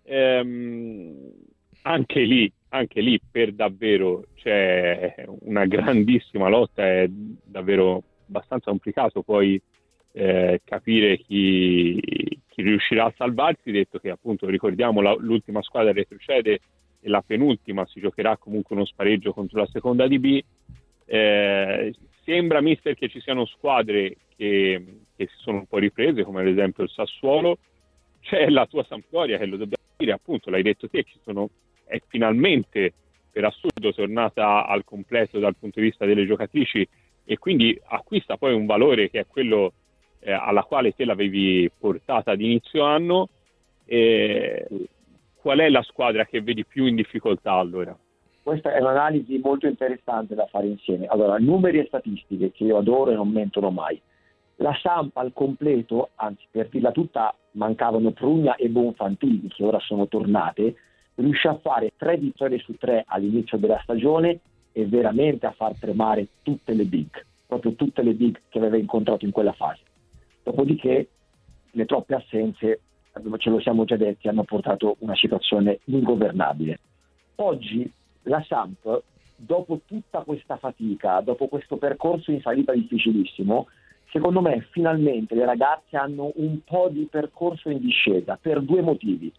ehm, 0.05 1.33
anche 1.83 2.21
lì 2.21 2.53
anche 2.71 3.01
lì 3.01 3.21
per 3.31 3.53
davvero 3.53 4.27
c'è 4.35 5.25
una 5.41 5.67
grandissima 5.67 6.49
lotta, 6.49 6.85
è 6.85 7.07
davvero 7.09 8.03
abbastanza 8.29 8.71
complicato 8.71 9.23
poi 9.23 9.61
eh, 10.13 10.61
capire 10.65 11.19
chi, 11.19 12.01
chi, 12.49 12.63
riuscirà 12.63 13.07
a 13.07 13.15
salvarsi, 13.17 13.71
detto 13.71 13.99
che 13.99 14.11
appunto 14.11 14.47
ricordiamo 14.47 15.01
la, 15.01 15.15
l'ultima 15.19 15.63
squadra 15.63 15.93
retrocede 15.93 16.61
e 17.01 17.09
la 17.09 17.23
penultima 17.23 17.87
si 17.87 18.01
giocherà 18.01 18.37
comunque 18.37 18.77
uno 18.77 18.85
spareggio 18.85 19.33
contro 19.33 19.61
la 19.61 19.69
seconda 19.71 20.07
di 20.07 20.19
B. 20.19 20.43
Eh, 21.07 21.93
sembra 22.25 22.61
mister 22.61 22.95
che 22.95 23.09
ci 23.09 23.21
siano 23.21 23.47
squadre 23.47 24.17
che, 24.37 24.85
che, 25.17 25.27
si 25.27 25.37
sono 25.39 25.59
un 25.59 25.67
po' 25.67 25.79
riprese, 25.79 26.23
come 26.23 26.43
ad 26.43 26.47
esempio 26.47 26.85
il 26.85 26.91
Sassuolo, 26.91 27.59
c'è 28.21 28.49
la 28.49 28.67
tua 28.67 28.85
Sampdoria 28.85 29.39
che 29.39 29.47
lo 29.47 29.57
dobbiamo 29.57 29.85
dire, 29.97 30.13
appunto 30.13 30.51
l'hai 30.51 30.63
detto 30.63 30.89
te, 30.89 31.03
ci 31.03 31.19
sono 31.25 31.49
è 31.91 32.01
finalmente 32.07 32.95
per 33.31 33.45
assurdo 33.45 33.93
tornata 33.93 34.67
al 34.67 34.85
completo 34.85 35.39
dal 35.39 35.57
punto 35.57 35.81
di 35.81 35.87
vista 35.87 36.07
delle 36.07 36.27
giocatrici 36.27 36.87
e 37.25 37.39
quindi 37.39 37.79
acquista 37.89 38.37
poi 38.37 38.55
un 38.55 38.67
valore 38.67 39.11
che 39.11 39.21
è 39.21 39.27
quello 39.27 39.73
eh, 40.21 40.33
alla 40.33 40.63
quale 40.63 40.93
te 40.95 41.05
l'avevi 41.05 41.71
portata 41.79 42.33
ad 42.33 42.41
inizio 42.41 42.85
anno. 42.85 43.29
E 43.85 44.67
qual 45.35 45.59
è 45.59 45.69
la 45.69 45.83
squadra 45.83 46.27
che 46.27 46.43
vedi 46.43 46.65
più 46.65 46.87
in 46.87 46.95
difficoltà 46.95 47.53
allora? 47.53 47.97
Questa 48.43 48.73
è 48.73 48.81
un'analisi 48.81 49.39
molto 49.39 49.67
interessante 49.67 50.35
da 50.35 50.47
fare 50.47 50.67
insieme. 50.67 51.07
Allora, 51.07 51.37
numeri 51.39 51.79
e 51.79 51.87
statistiche 51.87 52.53
che 52.53 52.65
io 52.65 52.79
adoro 52.79 53.11
e 53.11 53.15
non 53.15 53.29
mentono 53.29 53.71
mai. 53.71 54.01
La 54.57 54.77
Sampa 54.81 55.21
al 55.21 55.33
completo, 55.33 56.11
anzi 56.17 56.47
per 56.51 56.69
dirla 56.69 56.93
tutta, 56.93 57.35
mancavano 57.53 58.11
Prugna 58.11 58.57
e 58.57 58.69
Bonfantini 58.69 59.49
che 59.49 59.65
ora 59.65 59.79
sono 59.79 60.07
tornate, 60.07 60.75
riuscì 61.21 61.47
a 61.47 61.59
fare 61.59 61.93
tre 61.97 62.17
vittorie 62.17 62.59
su 62.59 62.75
tre 62.77 63.05
all'inizio 63.07 63.59
della 63.59 63.81
stagione 63.83 64.41
e 64.73 64.87
veramente 64.87 65.47
a 65.47 65.53
far 65.53 65.75
tremare 65.79 66.27
tutte 66.43 66.73
le 66.73 66.85
big, 66.85 67.09
proprio 67.47 67.75
tutte 67.75 68.03
le 68.03 68.15
big 68.15 68.41
che 68.49 68.59
aveva 68.59 68.77
incontrato 68.77 69.25
in 69.25 69.31
quella 69.31 69.53
fase. 69.53 69.83
Dopodiché 70.43 71.09
le 71.73 71.85
troppe 71.87 72.15
assenze, 72.15 72.81
ce 73.39 73.51
lo 73.51 73.61
siamo 73.61 73.85
già 73.85 73.97
detti, 73.97 74.29
hanno 74.29 74.45
portato 74.45 74.97
una 75.01 75.15
situazione 75.15 75.81
ingovernabile. 75.85 76.79
Oggi 77.37 77.91
la 78.25 78.43
Samp, 78.47 79.03
dopo 79.37 79.81
tutta 79.87 80.21
questa 80.21 80.57
fatica, 80.57 81.21
dopo 81.21 81.49
questo 81.49 81.77
percorso 81.77 82.31
in 82.31 82.41
salita 82.41 82.73
difficilissimo, 82.73 83.69
secondo 84.11 84.41
me 84.41 84.67
finalmente 84.71 85.35
le 85.35 85.45
ragazze 85.45 85.97
hanno 85.97 86.33
un 86.37 86.61
po' 86.65 86.89
di 86.91 87.07
percorso 87.11 87.71
in 87.71 87.81
discesa 87.81 88.39
per 88.41 88.61
due 88.61 88.83
motivi 88.83 89.33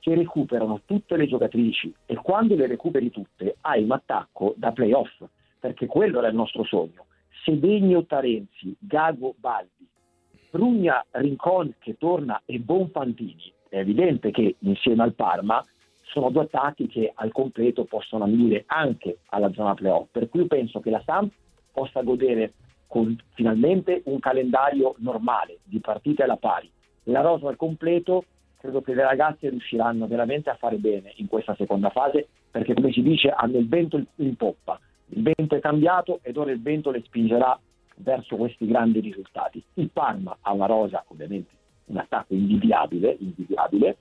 che 0.00 0.14
recuperano 0.14 0.80
tutte 0.84 1.16
le 1.16 1.26
giocatrici 1.26 1.94
e 2.06 2.16
quando 2.16 2.56
le 2.56 2.66
recuperi 2.66 3.10
tutte 3.10 3.56
hai 3.60 3.84
un 3.84 3.92
attacco 3.92 4.54
da 4.56 4.72
playoff, 4.72 5.22
perché 5.58 5.86
quello 5.86 6.18
era 6.18 6.28
il 6.28 6.34
nostro 6.34 6.64
sogno. 6.64 7.06
Sedegno 7.44 8.04
Tarenzi, 8.04 8.74
Gago 8.78 9.34
Baldi, 9.38 9.86
Brugna 10.50 11.04
Rincon 11.12 11.74
che 11.78 11.96
torna 11.96 12.42
e 12.44 12.58
Bonfantini, 12.58 13.52
è 13.68 13.78
evidente 13.78 14.30
che 14.32 14.56
insieme 14.60 15.04
al 15.04 15.14
Parma 15.14 15.64
sono 16.02 16.30
due 16.30 16.42
attacchi 16.42 16.88
che 16.88 17.12
al 17.14 17.30
completo 17.30 17.84
possono 17.84 18.24
ambire 18.24 18.64
anche 18.66 19.18
alla 19.26 19.52
zona 19.52 19.74
playoff, 19.74 20.08
per 20.10 20.28
cui 20.28 20.46
penso 20.46 20.80
che 20.80 20.90
la 20.90 21.02
Samp 21.04 21.32
possa 21.72 22.02
godere 22.02 22.54
con 22.88 23.16
finalmente 23.34 24.02
un 24.06 24.18
calendario 24.18 24.96
normale 24.98 25.60
di 25.62 25.78
partite 25.78 26.24
alla 26.24 26.36
pari, 26.36 26.68
la 27.04 27.20
rosa 27.20 27.48
al 27.48 27.56
completo, 27.56 28.24
credo 28.60 28.82
che 28.82 28.94
le 28.94 29.02
ragazze 29.02 29.48
riusciranno 29.48 30.06
veramente 30.06 30.50
a 30.50 30.54
fare 30.54 30.76
bene 30.76 31.12
in 31.16 31.28
questa 31.28 31.54
seconda 31.54 31.88
fase 31.88 32.28
perché 32.50 32.74
come 32.74 32.92
si 32.92 33.02
dice 33.02 33.30
hanno 33.30 33.56
il 33.56 33.68
vento 33.68 34.00
in 34.16 34.36
poppa, 34.36 34.78
il 35.06 35.22
vento 35.22 35.56
è 35.56 35.60
cambiato 35.60 36.20
ed 36.22 36.36
ora 36.36 36.50
il 36.50 36.60
vento 36.60 36.90
le 36.90 37.02
spingerà 37.04 37.58
verso 37.96 38.36
questi 38.36 38.66
grandi 38.66 39.00
risultati. 39.00 39.62
Il 39.74 39.90
Parma 39.90 40.36
ha 40.40 40.52
una 40.52 40.66
rosa 40.66 41.02
ovviamente 41.08 41.50
un 41.86 41.96
attacco 41.96 42.34
invidiabile, 42.34 43.16
invidiabile 43.18 43.96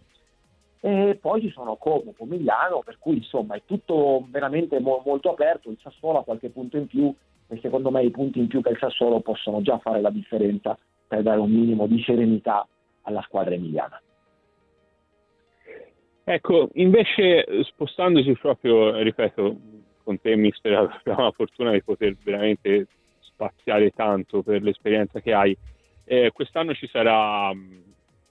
e 0.81 1.17
poi 1.19 1.41
ci 1.41 1.49
sono 1.49 1.75
Como, 1.75 2.11
Pomigliano, 2.11 2.81
per 2.83 2.97
cui 2.99 3.17
insomma 3.17 3.55
è 3.55 3.63
tutto 3.65 4.25
veramente 4.29 4.79
mo- 4.79 5.01
molto 5.05 5.31
aperto, 5.31 5.69
il 5.69 5.79
Sassuolo 5.81 6.19
ha 6.19 6.23
qualche 6.23 6.49
punto 6.49 6.77
in 6.77 6.87
più 6.87 7.13
e 7.47 7.59
secondo 7.61 7.91
me 7.91 8.03
i 8.03 8.11
punti 8.11 8.39
in 8.39 8.47
più 8.47 8.61
che 8.61 8.69
il 8.69 8.77
Sassuolo 8.77 9.21
possono 9.21 9.61
già 9.61 9.77
fare 9.79 10.01
la 10.01 10.09
differenza 10.09 10.77
per 11.07 11.23
dare 11.23 11.39
un 11.39 11.49
minimo 11.49 11.87
di 11.87 12.01
serenità 12.03 12.67
alla 13.03 13.21
squadra 13.21 13.55
emiliana. 13.55 13.99
Ecco, 16.31 16.69
invece 16.73 17.63
spostandosi 17.63 18.33
proprio, 18.33 19.01
ripeto, 19.01 19.57
con 20.03 20.21
te 20.21 20.35
mister 20.35 20.73
abbiamo 21.01 21.23
la 21.23 21.31
fortuna 21.31 21.71
di 21.71 21.81
poter 21.81 22.15
veramente 22.23 22.85
spaziare 23.21 23.89
tanto 23.89 24.43
per 24.43 24.61
l'esperienza 24.61 25.21
che 25.21 25.33
hai. 25.33 25.57
Eh, 26.03 26.29
quest'anno 26.31 26.75
ci 26.75 26.87
sarà 26.87 27.51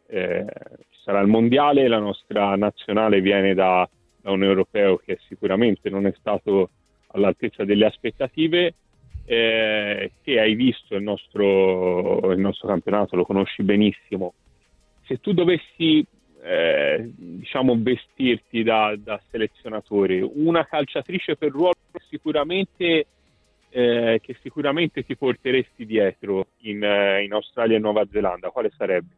eh, 0.07 0.47
ci 0.91 0.99
sarà 1.03 1.19
il 1.19 1.27
mondiale, 1.27 1.89
la 1.89 1.99
nostra 1.99 2.55
nazionale 2.55 3.21
viene 3.21 3.53
da, 3.55 3.89
da, 4.23 4.31
un 4.31 4.45
europeo 4.45 4.99
che 4.99 5.19
sicuramente 5.27 5.91
non 5.91 6.07
è 6.07 6.15
stato 6.21 6.71
all'altezza 7.09 7.65
delle 7.65 7.87
aspettative. 7.87 8.75
Eh, 9.25 10.13
che 10.23 10.39
hai 10.39 10.55
visto 10.55 10.95
il 10.95 11.03
nostro, 11.03 12.31
il 12.31 12.39
nostro 12.39 12.69
campionato, 12.69 13.17
lo 13.17 13.25
conosci 13.25 13.65
benissimo. 13.65 14.35
Se 15.05 15.21
tu 15.21 15.33
dovessi 15.33 16.07
eh, 16.49 17.13
diciamo 17.15 17.77
vestirti 17.77 18.63
da, 18.63 18.97
da, 18.97 19.21
selezionatore, 19.31 20.23
una 20.23 20.65
calciatrice 20.65 21.37
per 21.37 21.51
ruolo 21.51 21.75
sicuramente 22.09 23.07
eh, 23.69 24.19
che 24.23 24.37
sicuramente 24.41 25.03
ti 25.03 25.15
porteresti 25.15 25.85
dietro 25.85 26.47
in, 26.61 26.83
eh, 26.83 27.23
in 27.23 27.35
Australia 27.35 27.77
e 27.77 27.81
Nuova 27.81 28.07
Zelanda, 28.11 28.49
quale 28.49 28.71
sarebbe? 28.75 29.15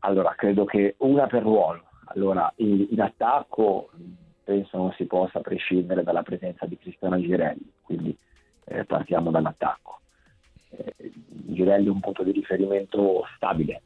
Allora, 0.00 0.34
credo 0.36 0.64
che 0.64 0.94
una 0.98 1.26
per 1.26 1.42
ruolo. 1.42 1.88
Allora, 2.14 2.52
in, 2.58 2.86
in, 2.88 3.00
attacco 3.00 3.90
penso 4.44 4.76
non 4.76 4.92
si 4.92 5.06
possa 5.06 5.40
prescindere 5.40 6.04
dalla 6.04 6.22
presenza 6.22 6.64
di 6.66 6.78
Cristiano 6.78 7.20
Girelli, 7.20 7.72
quindi 7.80 8.16
eh, 8.66 8.84
partiamo 8.84 9.32
dall'attacco. 9.32 9.98
Eh, 10.70 10.94
Girelli 11.26 11.86
è 11.86 11.90
un 11.90 11.98
punto 11.98 12.22
di 12.22 12.30
riferimento 12.30 13.24
stabile. 13.34 13.82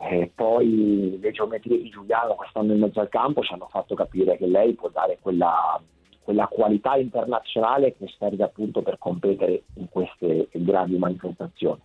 Eh, 0.00 0.30
poi 0.32 1.18
le 1.20 1.30
geometrie 1.32 1.82
di 1.82 1.88
Giuliano 1.90 2.34
quest'anno 2.34 2.72
in 2.72 2.80
mezzo 2.80 3.00
al 3.00 3.08
campo 3.08 3.42
ci 3.42 3.52
hanno 3.52 3.66
fatto 3.68 3.96
capire 3.96 4.36
che 4.36 4.46
lei 4.46 4.74
può 4.74 4.88
dare 4.90 5.18
quella, 5.20 5.80
quella 6.22 6.46
qualità 6.46 6.96
internazionale 6.96 7.96
che 7.96 8.06
serve 8.16 8.44
appunto 8.44 8.82
per 8.82 8.98
competere 8.98 9.64
in 9.74 9.88
queste 9.88 10.48
gravi 10.52 10.96
manifestazioni. 10.96 11.80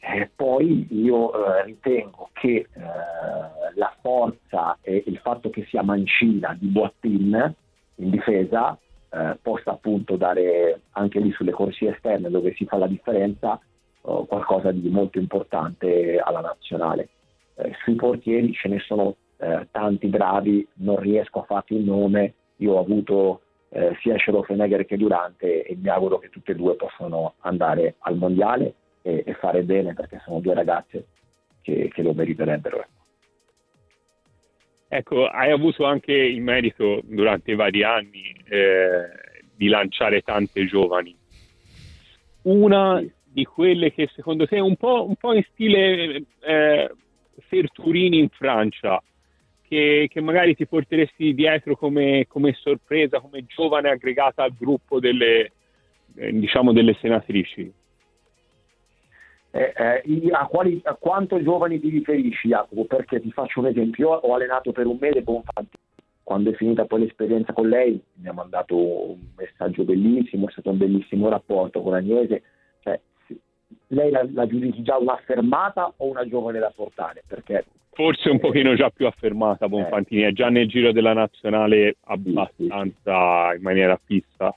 Eh, 0.00 0.30
poi 0.36 0.86
io 0.90 1.32
eh, 1.32 1.64
ritengo 1.64 2.28
che 2.34 2.56
eh, 2.56 2.68
la 3.74 3.96
forza 4.02 4.76
e 4.82 5.02
il 5.06 5.16
fatto 5.16 5.48
che 5.48 5.64
sia 5.70 5.82
mancina 5.82 6.54
di 6.60 6.66
Boattin 6.66 7.54
in 7.96 8.10
difesa 8.10 8.78
eh, 9.08 9.38
possa 9.40 9.70
appunto 9.70 10.16
dare 10.16 10.82
anche 10.90 11.20
lì 11.20 11.32
sulle 11.32 11.52
corsie 11.52 11.94
esterne 11.94 12.28
dove 12.28 12.52
si 12.54 12.66
fa 12.66 12.76
la 12.76 12.86
differenza 12.86 13.58
eh, 14.06 14.24
qualcosa 14.28 14.70
di 14.72 14.88
molto 14.88 15.18
importante 15.18 16.18
alla 16.18 16.40
nazionale. 16.40 17.08
Eh, 17.54 17.72
sui 17.82 17.94
portieri 17.94 18.52
ce 18.52 18.68
ne 18.68 18.78
sono 18.80 19.16
tanti 19.72 20.06
bravi, 20.06 20.66
non 20.74 20.96
riesco 20.98 21.40
a 21.40 21.44
farti 21.44 21.74
il 21.74 21.84
nome, 21.84 22.32
io 22.58 22.74
ho 22.74 22.80
avuto 22.80 23.40
sia 24.00 24.16
Schelofenegger 24.16 24.86
che 24.86 24.96
Durante 24.96 25.64
e 25.64 25.76
mi 25.76 25.88
auguro 25.88 26.18
che 26.18 26.30
tutte 26.30 26.52
e 26.52 26.54
due 26.54 26.76
possano 26.76 27.34
andare 27.40 27.96
al 27.98 28.16
mondiale 28.16 28.74
e, 29.02 29.22
e 29.26 29.34
fare 29.34 29.62
bene 29.64 29.92
perché 29.92 30.20
sono 30.24 30.40
due 30.40 30.54
ragazze 30.54 31.06
che, 31.60 31.90
che 31.92 32.02
lo 32.02 32.14
meriterebbero. 32.14 32.78
Ecco. 32.78 33.02
ecco, 34.88 35.26
hai 35.26 35.50
avuto 35.50 35.84
anche 35.84 36.12
il 36.12 36.40
merito 36.40 37.00
durante 37.04 37.52
i 37.52 37.54
vari 37.54 37.82
anni 37.82 38.34
eh, 38.44 39.08
di 39.54 39.68
lanciare 39.68 40.22
tante 40.22 40.64
giovani. 40.66 41.16
Una 42.42 42.98
sì. 42.98 43.12
Di 43.34 43.44
quelle 43.44 43.92
che 43.92 44.08
secondo 44.14 44.46
te 44.46 44.60
un 44.60 44.76
po', 44.76 45.04
un 45.06 45.16
po 45.16 45.32
in 45.32 45.42
stile 45.50 46.22
eh, 46.38 46.90
Serturini 47.48 48.20
in 48.20 48.28
Francia, 48.28 49.02
che, 49.66 50.06
che, 50.08 50.20
magari 50.20 50.54
ti 50.54 50.66
porteresti 50.66 51.34
dietro 51.34 51.74
come, 51.74 52.26
come, 52.28 52.52
sorpresa, 52.52 53.18
come 53.18 53.44
giovane 53.46 53.90
aggregata 53.90 54.44
al 54.44 54.54
gruppo 54.56 55.00
delle, 55.00 55.50
eh, 56.14 56.32
diciamo 56.32 56.72
delle 56.72 56.96
senatrici? 57.00 57.72
Eh, 59.50 59.72
eh, 59.76 60.30
a, 60.30 60.46
quali, 60.46 60.80
a, 60.84 60.94
quanto 60.94 61.42
giovani 61.42 61.80
ti 61.80 61.88
riferisci 61.88 62.48
Jacopo? 62.48 62.84
Perché 62.84 63.20
ti 63.20 63.32
faccio 63.32 63.58
un 63.58 63.66
esempio, 63.66 64.10
io 64.10 64.14
ho 64.14 64.34
allenato 64.34 64.70
per 64.70 64.86
un 64.86 64.98
mese 65.00 65.24
con 65.24 65.42
quando 66.22 66.50
è 66.50 66.54
finita 66.54 66.86
poi 66.86 67.00
l'esperienza 67.00 67.52
con 67.52 67.68
lei 67.68 68.02
mi 68.14 68.28
ha 68.28 68.32
mandato 68.32 68.76
un 69.10 69.18
messaggio 69.36 69.84
bellissimo, 69.84 70.48
è 70.48 70.52
stato 70.52 70.70
un 70.70 70.78
bellissimo 70.78 71.28
rapporto 71.28 71.82
con 71.82 71.92
Agnese, 71.92 72.42
lei 73.94 74.10
la, 74.10 74.26
la 74.32 74.46
giudici 74.46 74.82
già 74.82 74.96
un'affermata 74.98 75.92
o 75.96 76.06
una 76.06 76.26
giovane 76.26 76.58
da 76.58 76.72
portare? 76.74 77.22
Perché, 77.26 77.64
Forse 77.94 78.28
un 78.28 78.40
pochino 78.40 78.74
già 78.74 78.90
più 78.90 79.06
affermata 79.06 79.68
Bonfantini, 79.68 80.24
eh. 80.24 80.28
è 80.28 80.32
già 80.32 80.48
nel 80.48 80.66
giro 80.68 80.90
della 80.90 81.12
nazionale 81.12 81.96
abbastanza 82.06 83.54
in 83.54 83.62
maniera 83.62 83.98
fissa. 84.04 84.52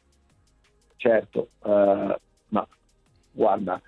Certo, 0.95 1.49
uh, 1.61 2.15
ma 2.49 2.67
guarda, 3.31 3.79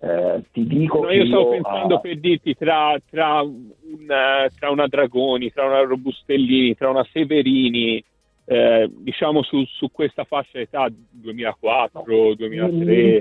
eh, 0.00 0.44
ti 0.52 0.64
dico 0.64 1.02
no, 1.02 1.10
io 1.10 1.26
stavo 1.26 1.48
pensando 1.48 1.96
uh, 1.96 2.00
per 2.00 2.18
dirti 2.20 2.54
tra, 2.54 2.96
tra, 3.10 3.40
un, 3.42 3.72
tra, 4.06 4.70
una 4.70 4.86
Dragoni, 4.86 5.50
tra 5.50 5.66
una 5.66 5.80
Robustellini, 5.82 6.76
tra 6.76 6.88
una 6.88 7.04
Severini, 7.10 8.02
eh, 8.44 8.88
diciamo 8.98 9.42
su, 9.42 9.64
su, 9.64 9.90
questa 9.90 10.22
fascia 10.22 10.58
d'età 10.58 10.88
2004, 11.10 12.04
no, 12.06 12.34
2003. 12.34 13.20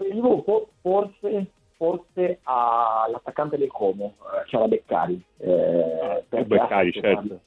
Forse, 0.82 1.46
forse 1.82 2.42
all'attaccante 2.44 3.58
del 3.58 3.70
Como, 3.70 4.14
eh, 4.20 4.48
Ciala 4.48 4.68
Beccari. 4.68 5.20
Eh, 5.38 6.24
ah, 6.30 6.44
Beccari, 6.44 6.92
certo. 6.92 7.40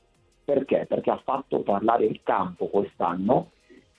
Perché? 0.44 0.86
Perché 0.88 1.10
ha 1.10 1.20
fatto 1.22 1.60
parlare 1.60 2.06
il 2.06 2.18
campo 2.24 2.66
quest'anno 2.66 3.52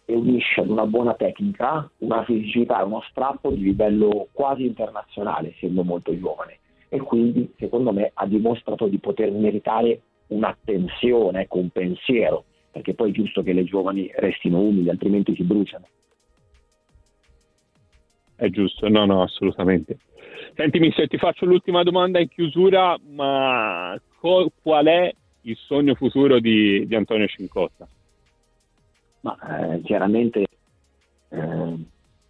e 0.04 0.13
unisce 0.13 0.60
ad 0.60 0.69
una 0.69 0.86
buona 0.86 1.13
tecnica 1.13 1.89
una 2.00 2.26
fisicità 2.26 2.82
e 2.82 2.84
uno 2.84 3.02
strappo 3.10 3.50
di 3.52 3.63
livello 3.63 4.28
quasi 4.34 4.65
internazionale, 4.65 5.54
essendo 5.56 5.86
molto 5.86 6.13
giovane. 6.19 6.60
E 6.89 7.00
quindi, 7.00 7.54
secondo 7.58 7.93
me, 7.93 8.12
ha 8.13 8.28
dimostrato 8.28 8.88
di 8.88 9.00
poter 9.00 9.32
meritare 9.32 10.02
un'attenzione, 10.28 11.43
ecco, 11.43 11.60
un 11.60 11.69
pensiero, 11.69 12.43
perché 12.71 12.93
poi 12.93 13.12
è 13.12 13.13
giusto 13.13 13.41
che 13.41 13.54
le 13.54 13.63
giovani 13.63 14.12
restino 14.17 14.60
umili, 14.60 14.89
altrimenti 14.89 15.34
si 15.34 15.43
bruciano. 15.43 15.88
È 18.36 18.50
giusto, 18.50 18.89
no, 18.89 19.06
no, 19.06 19.21
assolutamente. 19.21 19.98
Sentimi, 20.56 20.91
se 20.94 21.08
ti 21.08 21.18
faccio 21.18 21.46
l'ultima 21.46 21.84
domanda 21.84 22.20
in 22.20 22.30
chiusura, 22.30 22.98
ma 23.10 24.00
qual 24.20 24.86
è 24.86 25.13
il 25.41 25.58
sogno 25.58 25.96
futuro 25.96 26.39
di, 26.39 26.88
di 26.88 26.96
Antonio 26.96 27.28
Cincotta? 27.28 27.88
ma 29.26 29.74
eh, 29.74 29.82
chiaramente 29.82 30.46
eh, 31.30 31.78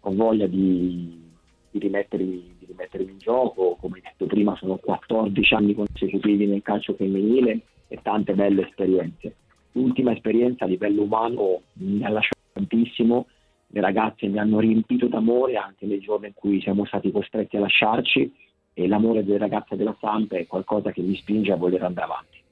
ho 0.00 0.14
voglia 0.14 0.46
di, 0.46 1.22
di, 1.70 1.78
rimettermi, 1.78 2.54
di, 2.58 2.66
rimettermi, 2.66 3.12
in 3.12 3.18
gioco, 3.18 3.76
come 3.78 4.00
detto 4.02 4.24
prima 4.24 4.56
sono 4.56 4.76
14 4.76 5.54
anni 5.54 5.74
consecutivi 5.74 6.46
nel 6.46 6.62
calcio 6.62 6.94
femminile 6.94 7.60
e 7.88 7.98
tante 8.00 8.32
belle 8.32 8.66
esperienze. 8.66 9.34
L'ultima 9.72 10.12
esperienza 10.12 10.64
a 10.64 10.68
livello 10.68 11.02
umano 11.02 11.60
mi 11.74 12.02
ha 12.02 12.08
lasciato 12.08 12.40
tantissimo, 12.54 13.26
le 13.68 13.80
ragazze 13.80 14.26
mi 14.26 14.38
hanno 14.38 14.60
riempito 14.60 15.06
d'amore 15.06 15.56
anche 15.56 15.86
nei 15.86 16.00
giorni 16.00 16.28
in 16.28 16.34
cui 16.34 16.60
siamo 16.60 16.84
stati 16.84 17.10
costretti 17.10 17.56
a 17.56 17.60
lasciarci 17.60 18.32
e 18.72 18.86
l'amore 18.86 19.24
delle 19.24 19.38
ragazze 19.38 19.76
della 19.76 19.96
Sampa 20.00 20.36
è 20.36 20.46
qualcosa 20.46 20.92
che 20.92 21.02
mi 21.02 21.16
spinge 21.16 21.52
a 21.52 21.56
voler 21.56 21.82
andare 21.82 22.06
avanti 22.06 22.44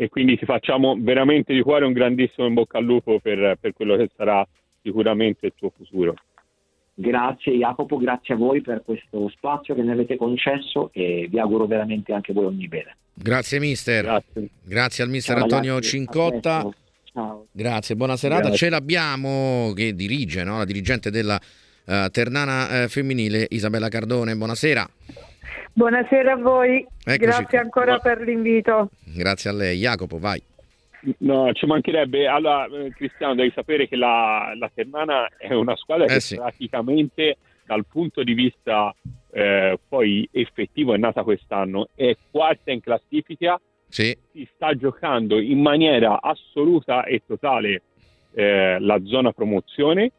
e 0.00 0.08
quindi 0.08 0.38
ti 0.38 0.46
facciamo 0.46 0.96
veramente 0.98 1.52
di 1.52 1.60
cuore 1.60 1.84
un 1.84 1.92
grandissimo 1.92 2.46
in 2.46 2.54
bocca 2.54 2.78
al 2.78 2.84
lupo 2.84 3.20
per, 3.20 3.58
per 3.60 3.74
quello 3.74 3.98
che 3.98 4.08
sarà 4.16 4.46
sicuramente 4.82 5.44
il 5.44 5.52
tuo 5.54 5.70
futuro. 5.76 6.14
Grazie 6.94 7.52
Jacopo, 7.52 7.98
grazie 7.98 8.32
a 8.32 8.38
voi 8.38 8.62
per 8.62 8.82
questo 8.82 9.28
spazio 9.28 9.74
che 9.74 9.82
mi 9.82 9.90
avete 9.90 10.16
concesso 10.16 10.88
e 10.94 11.28
vi 11.30 11.38
auguro 11.38 11.66
veramente 11.66 12.14
anche 12.14 12.32
voi 12.32 12.46
ogni 12.46 12.66
bene. 12.66 12.96
Grazie 13.12 13.58
mister. 13.58 14.04
Grazie, 14.04 14.48
grazie 14.62 15.04
al 15.04 15.10
mister 15.10 15.34
Ciao, 15.34 15.44
Antonio 15.44 15.74
ragazzi, 15.74 15.90
Cincotta. 15.90 16.70
Ciao. 17.12 17.46
Grazie, 17.52 17.96
buona 17.96 18.16
serata. 18.16 18.48
Grazie. 18.48 18.58
Ce 18.58 18.68
l'abbiamo 18.70 19.72
che 19.74 19.94
dirige, 19.94 20.44
no? 20.44 20.58
la 20.58 20.64
dirigente 20.64 21.10
della 21.10 21.38
eh, 21.86 22.08
Ternana 22.12 22.82
eh, 22.82 22.88
femminile, 22.88 23.46
Isabella 23.50 23.88
Cardone. 23.88 24.36
Buonasera. 24.36 24.88
Buonasera 25.72 26.32
a 26.32 26.36
voi, 26.36 26.86
Eccoci 27.04 27.18
grazie 27.18 27.58
ancora 27.58 27.96
Bu- 27.96 28.02
per 28.02 28.20
l'invito. 28.20 28.90
Grazie 29.14 29.50
a 29.50 29.52
lei. 29.52 29.78
Jacopo, 29.78 30.18
vai. 30.18 30.42
No, 31.18 31.52
ci 31.52 31.64
mancherebbe. 31.66 32.26
Allora, 32.26 32.66
eh, 32.66 32.92
Cristiano, 32.94 33.34
devi 33.34 33.50
sapere 33.54 33.88
che 33.88 33.96
la, 33.96 34.52
la 34.58 34.70
Ternana 34.72 35.28
è 35.38 35.54
una 35.54 35.74
squadra 35.76 36.04
Eh 36.04 36.08
che 36.08 36.20
sì. 36.20 36.36
praticamente 36.36 37.38
dal 37.64 37.86
punto 37.86 38.22
di 38.22 38.34
vista 38.34 38.94
eh, 39.32 39.78
poi 39.88 40.28
effettivo 40.32 40.92
è 40.92 40.98
nata 40.98 41.22
quest'anno, 41.22 41.88
è 41.94 42.16
quarta 42.30 42.70
in 42.72 42.80
classifica, 42.80 43.58
Sì, 43.90 44.16
si 44.32 44.48
sta 44.54 44.74
giocando 44.74 45.40
in 45.40 45.60
maniera 45.60 46.22
assoluta 46.22 47.04
e 47.04 47.22
totale 47.26 47.82
eh, 48.32 48.78
la 48.78 49.00
zona 49.04 49.32
promozione 49.32 50.12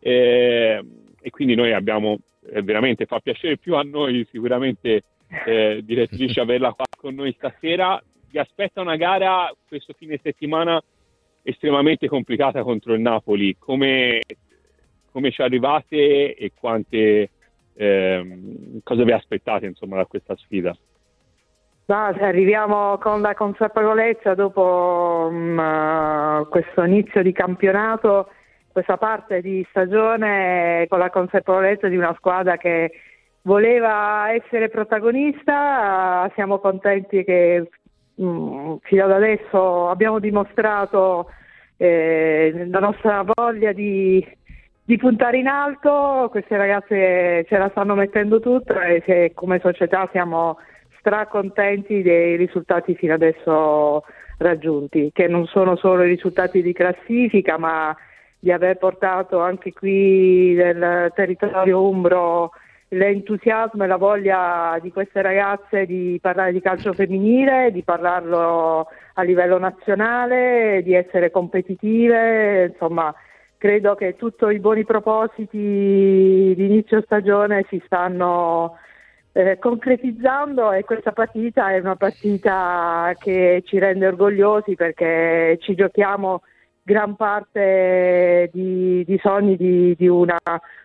eh, 0.00 0.82
e 1.20 1.30
quindi 1.30 1.54
noi 1.54 1.74
abbiamo 1.74 2.18
eh, 2.50 2.62
veramente 2.62 3.04
fa 3.04 3.20
piacere 3.20 3.58
più 3.58 3.74
a 3.74 3.82
noi 3.82 4.26
sicuramente 4.30 5.02
eh, 5.44 5.80
direttrice 5.84 6.40
averla 6.40 6.72
qua 6.72 6.86
con 6.96 7.14
noi 7.14 7.34
stasera. 7.36 8.02
Vi 8.30 8.38
aspetta 8.38 8.80
una 8.80 8.96
gara 8.96 9.52
questo 9.68 9.92
fine 9.92 10.18
settimana 10.22 10.82
estremamente 11.42 12.08
complicata 12.08 12.62
contro 12.62 12.94
il 12.94 13.00
Napoli. 13.00 13.56
Come, 13.58 14.22
come 15.12 15.30
ci 15.30 15.42
arrivate 15.42 16.34
e 16.34 16.52
quante 16.58 17.30
ehm, 17.74 18.80
cosa 18.82 19.04
vi 19.04 19.12
aspettate 19.12 19.66
insomma 19.66 19.96
da 19.96 20.06
questa 20.06 20.34
sfida 20.36 20.74
Ma 21.88 22.08
arriviamo 22.08 22.98
con 22.98 23.22
la 23.22 23.32
consapevolezza 23.32 24.34
dopo 24.34 25.30
eh, 25.32 26.46
questo 26.50 26.82
inizio 26.82 27.22
di 27.22 27.32
campionato, 27.32 28.28
questa 28.70 28.98
parte 28.98 29.40
di 29.40 29.66
stagione, 29.70 30.84
con 30.86 30.98
la 30.98 31.08
consapevolezza 31.08 31.88
di 31.88 31.96
una 31.96 32.14
squadra 32.18 32.58
che 32.58 32.92
voleva 33.40 34.30
essere 34.34 34.68
protagonista. 34.68 36.26
eh, 36.26 36.32
Siamo 36.34 36.58
contenti 36.58 37.24
che 37.24 37.70
mm, 38.20 38.74
fino 38.82 39.04
ad 39.04 39.12
adesso 39.12 39.88
abbiamo 39.88 40.18
dimostrato 40.18 41.30
eh, 41.78 42.66
la 42.68 42.80
nostra 42.80 43.24
voglia 43.24 43.72
di, 43.72 44.22
di 44.84 44.96
puntare 44.98 45.38
in 45.38 45.46
alto. 45.46 46.28
Queste 46.30 46.54
ragazze 46.54 47.46
ce 47.48 47.56
la 47.56 47.70
stanno 47.70 47.94
mettendo 47.94 48.40
tutta 48.40 48.82
e 48.84 49.02
se 49.06 49.32
come 49.32 49.58
società 49.60 50.06
siamo 50.12 50.58
stracontenti 50.98 52.02
dei 52.02 52.36
risultati 52.36 52.94
fino 52.94 53.14
adesso 53.14 54.04
raggiunti, 54.38 55.10
che 55.12 55.26
non 55.26 55.46
sono 55.46 55.76
solo 55.76 56.04
i 56.04 56.08
risultati 56.08 56.62
di 56.62 56.72
classifica, 56.72 57.58
ma 57.58 57.96
di 58.38 58.52
aver 58.52 58.76
portato 58.78 59.40
anche 59.40 59.72
qui 59.72 60.54
nel 60.54 61.12
territorio 61.14 61.82
umbro 61.82 62.52
l'entusiasmo 62.90 63.84
e 63.84 63.86
la 63.86 63.96
voglia 63.96 64.78
di 64.80 64.90
queste 64.90 65.20
ragazze 65.20 65.84
di 65.84 66.18
parlare 66.22 66.52
di 66.52 66.60
calcio 66.60 66.94
femminile, 66.94 67.70
di 67.72 67.82
parlarlo 67.82 68.86
a 69.14 69.22
livello 69.22 69.58
nazionale, 69.58 70.82
di 70.82 70.94
essere 70.94 71.30
competitive, 71.30 72.66
insomma 72.70 73.14
credo 73.58 73.96
che 73.96 74.14
tutti 74.16 74.44
i 74.46 74.60
buoni 74.60 74.84
propositi 74.84 75.58
di 75.58 76.64
inizio 76.64 77.02
stagione 77.02 77.66
si 77.68 77.82
stanno 77.84 78.76
eh, 79.38 79.58
concretizzando 79.60 80.72
e 80.72 80.82
questa 80.82 81.12
partita 81.12 81.70
è 81.70 81.78
una 81.78 81.94
partita 81.94 83.14
che 83.16 83.62
ci 83.64 83.78
rende 83.78 84.08
orgogliosi 84.08 84.74
perché 84.74 85.58
ci 85.60 85.76
giochiamo 85.76 86.42
gran 86.82 87.14
parte 87.14 88.50
di, 88.52 89.04
di 89.04 89.20
sogni 89.22 89.56
di, 89.56 89.94
di 89.96 90.08
una 90.08 90.38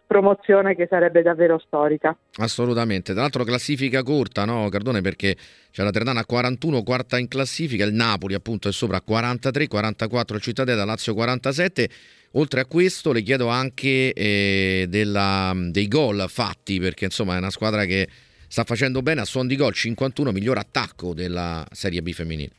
promozione 0.05 0.75
che 0.75 0.85
sarebbe 0.87 1.23
davvero 1.23 1.57
storica. 1.65 2.15
assolutamente. 2.35 3.13
Tra 3.13 3.21
l'altro 3.21 3.43
classifica 3.43 4.03
corta, 4.03 4.45
no 4.45 4.69
Cardone, 4.69 5.01
perché 5.01 5.35
c'è 5.71 5.81
la 5.81 5.89
Ternana 5.89 6.19
a 6.19 6.25
41, 6.25 6.83
quarta 6.83 7.17
in 7.17 7.27
classifica, 7.27 7.85
il 7.85 7.93
Napoli 7.93 8.35
appunto 8.35 8.67
è 8.67 8.71
sopra 8.71 8.97
a 8.97 9.01
43, 9.01 9.67
44 9.67 10.35
il 10.35 10.41
Cittadella, 10.43 10.85
Lazio 10.85 11.15
47. 11.15 11.89
Oltre 12.33 12.61
a 12.61 12.65
questo 12.65 13.11
le 13.11 13.21
chiedo 13.21 13.47
anche 13.47 14.13
eh, 14.13 14.85
della- 14.89 15.53
dei 15.55 15.87
gol 15.87 16.25
fatti, 16.27 16.79
perché 16.79 17.05
insomma 17.05 17.33
è 17.33 17.37
una 17.37 17.49
squadra 17.49 17.85
che 17.85 18.07
sta 18.53 18.65
facendo 18.65 19.01
bene 19.01 19.21
a 19.21 19.25
suon 19.25 19.47
di 19.47 19.55
gol, 19.55 19.73
51 19.73 20.31
miglior 20.31 20.59
attacco 20.59 21.15
della 21.15 21.65
Serie 21.71 22.03
B 22.03 22.11
femminile. 22.11 22.51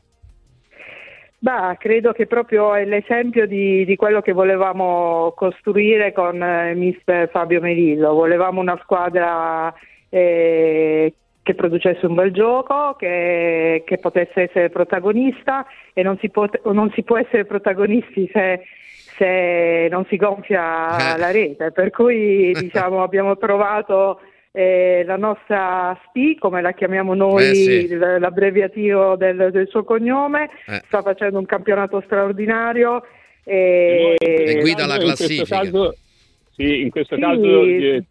Bah, 1.38 1.76
credo 1.78 2.10
che 2.10 2.26
proprio 2.26 2.74
è 2.74 2.84
l'esempio 2.84 3.46
di, 3.46 3.84
di 3.84 3.94
quello 3.94 4.20
che 4.20 4.32
volevamo 4.32 5.32
costruire 5.36 6.12
con 6.12 6.42
eh, 6.42 6.74
mister 6.74 7.28
Fabio 7.28 7.60
Merillo. 7.60 8.12
Volevamo 8.12 8.60
una 8.60 8.76
squadra 8.82 9.72
eh, 10.08 11.14
che 11.40 11.54
producesse 11.54 12.06
un 12.06 12.14
bel 12.14 12.32
gioco, 12.32 12.96
che, 12.98 13.84
che 13.86 13.98
potesse 13.98 14.48
essere 14.48 14.70
protagonista 14.70 15.64
e 15.92 16.02
non 16.02 16.18
si 16.18 16.28
può, 16.28 16.48
non 16.72 16.90
si 16.92 17.04
può 17.04 17.18
essere 17.18 17.44
protagonisti 17.44 18.28
se, 18.32 18.62
se 19.16 19.86
non 19.92 20.04
si 20.08 20.16
gonfia 20.16 21.14
Eh. 21.14 21.18
la 21.18 21.30
rete. 21.30 21.70
Per 21.70 21.90
cui 21.90 22.52
diciamo, 22.52 23.00
abbiamo 23.04 23.38
trovato 23.38 24.18
eh, 24.56 25.02
la 25.04 25.16
nostra 25.16 25.98
SPI, 26.06 26.36
come 26.38 26.62
la 26.62 26.70
chiamiamo 26.72 27.14
noi, 27.14 27.42
Eh, 27.50 27.54
sì. 27.54 27.88
l- 27.88 28.18
l'abbreviativo 28.20 29.16
del, 29.16 29.50
del 29.50 29.66
suo 29.66 29.82
cognome, 29.82 30.48
Eh. 30.66 30.80
sta 30.86 31.02
facendo 31.02 31.40
un 31.40 31.44
campionato 31.44 32.00
straordinario 32.04 33.02
e, 33.42 34.14
E 34.20 34.60
guida 34.60 34.86
la 34.86 34.94
in 34.94 35.00
questo 35.02 35.24
classifica. 35.26 35.58
caso- 35.58 35.94
sì, 36.52 36.82
in 36.82 36.90
questo 36.90 37.16
Sì. 37.16 37.20
caso 37.20 37.62
il 37.62 38.04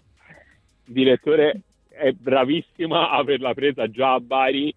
direttore 0.86 1.62
è 1.90 2.12
bravissima 2.12 3.10
a 3.10 3.18
averla 3.20 3.54
presa 3.54 3.88
già 3.90 4.14
a 4.16 4.20
Bari 4.20 4.76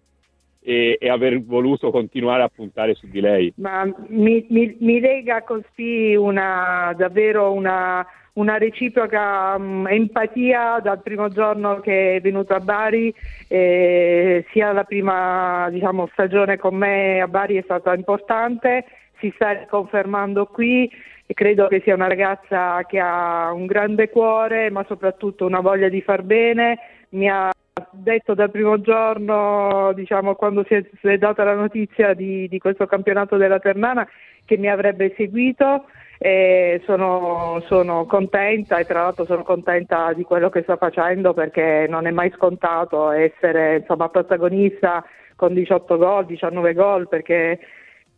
e, 0.61 0.97
e 0.99 1.09
aver 1.09 1.43
voluto 1.43 1.91
continuare 1.91 2.43
a 2.43 2.49
puntare 2.53 2.93
su 2.95 3.07
di 3.09 3.19
lei. 3.19 3.51
ma 3.57 3.83
mi, 4.07 4.45
mi- 4.49 4.75
mi 4.79 4.99
lega 5.01 5.41
con 5.43 5.61
SPI 5.71 6.15
una, 6.15 6.93
davvero 6.97 7.51
una, 7.51 8.05
una 8.37 8.57
reciproca 8.57 9.57
mm, 9.57 9.87
empatia 9.87 10.79
dal 10.81 11.01
primo 11.01 11.29
giorno 11.29 11.79
che 11.79 12.15
è 12.15 12.21
venuto 12.21 12.53
a 12.53 12.59
Bari, 12.59 13.13
eh, 13.47 14.45
sia 14.51 14.71
la 14.71 14.83
prima 14.83 15.67
diciamo, 15.69 16.07
stagione 16.11 16.57
con 16.57 16.75
me 16.75 17.19
a 17.19 17.27
Bari 17.27 17.57
è 17.57 17.61
stata 17.63 17.93
importante, 17.93 18.85
si 19.19 19.31
sta 19.35 19.65
confermando 19.65 20.45
qui 20.45 20.89
e 21.25 21.33
credo 21.33 21.67
che 21.67 21.81
sia 21.83 21.95
una 21.95 22.07
ragazza 22.07 22.83
che 22.85 22.99
ha 22.99 23.51
un 23.51 23.65
grande 23.65 24.09
cuore 24.09 24.69
ma 24.69 24.85
soprattutto 24.87 25.45
una 25.45 25.59
voglia 25.59 25.89
di 25.89 26.01
far 26.01 26.21
bene, 26.21 26.77
mi 27.09 27.29
ha 27.29 27.51
detto 27.91 28.33
dal 28.33 28.51
primo 28.51 28.79
giorno, 28.81 29.91
diciamo, 29.93 30.35
quando 30.35 30.63
si 30.67 30.75
è, 30.75 30.83
si 31.01 31.07
è 31.07 31.17
data 31.17 31.43
la 31.43 31.53
notizia 31.53 32.13
di, 32.13 32.47
di 32.47 32.59
questo 32.59 32.85
campionato 32.85 33.37
della 33.37 33.59
Ternana, 33.59 34.07
che 34.45 34.57
mi 34.57 34.69
avrebbe 34.69 35.13
seguito. 35.15 35.85
E 36.19 36.81
sono, 36.85 37.61
sono 37.67 38.05
contenta 38.05 38.77
e 38.79 38.85
tra 38.85 39.03
l'altro 39.03 39.25
sono 39.25 39.43
contenta 39.43 40.13
di 40.13 40.23
quello 40.23 40.49
che 40.49 40.63
sta 40.63 40.75
facendo 40.75 41.33
perché 41.33 41.85
non 41.87 42.07
è 42.07 42.11
mai 42.11 42.31
scontato 42.35 43.11
essere 43.11 43.77
insomma, 43.77 44.09
protagonista 44.09 45.05
con 45.35 45.53
18 45.53 45.97
gol, 45.97 46.25
19 46.25 46.73
gol 46.73 47.07
perché 47.07 47.59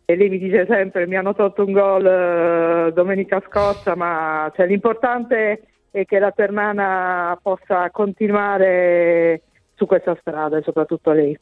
e 0.05 0.15
lei 0.15 0.29
mi 0.29 0.39
dice 0.39 0.65
sempre 0.65 1.05
mi 1.05 1.17
hanno 1.17 1.35
tolto 1.35 1.65
un 1.65 1.73
gol 1.73 2.05
eh, 2.05 2.93
domenica 2.93 3.43
scorsa 3.45 3.95
ma 3.95 4.49
cioè, 4.55 4.65
l'importante 4.65 5.61
è 5.91 6.05
che 6.05 6.19
la 6.19 6.31
Ternana 6.31 7.37
possa 7.41 7.89
continuare 7.91 9.41
su 9.75 9.85
questa 9.85 10.15
strada 10.19 10.57
e 10.57 10.61
soprattutto 10.61 11.11
lei. 11.11 11.37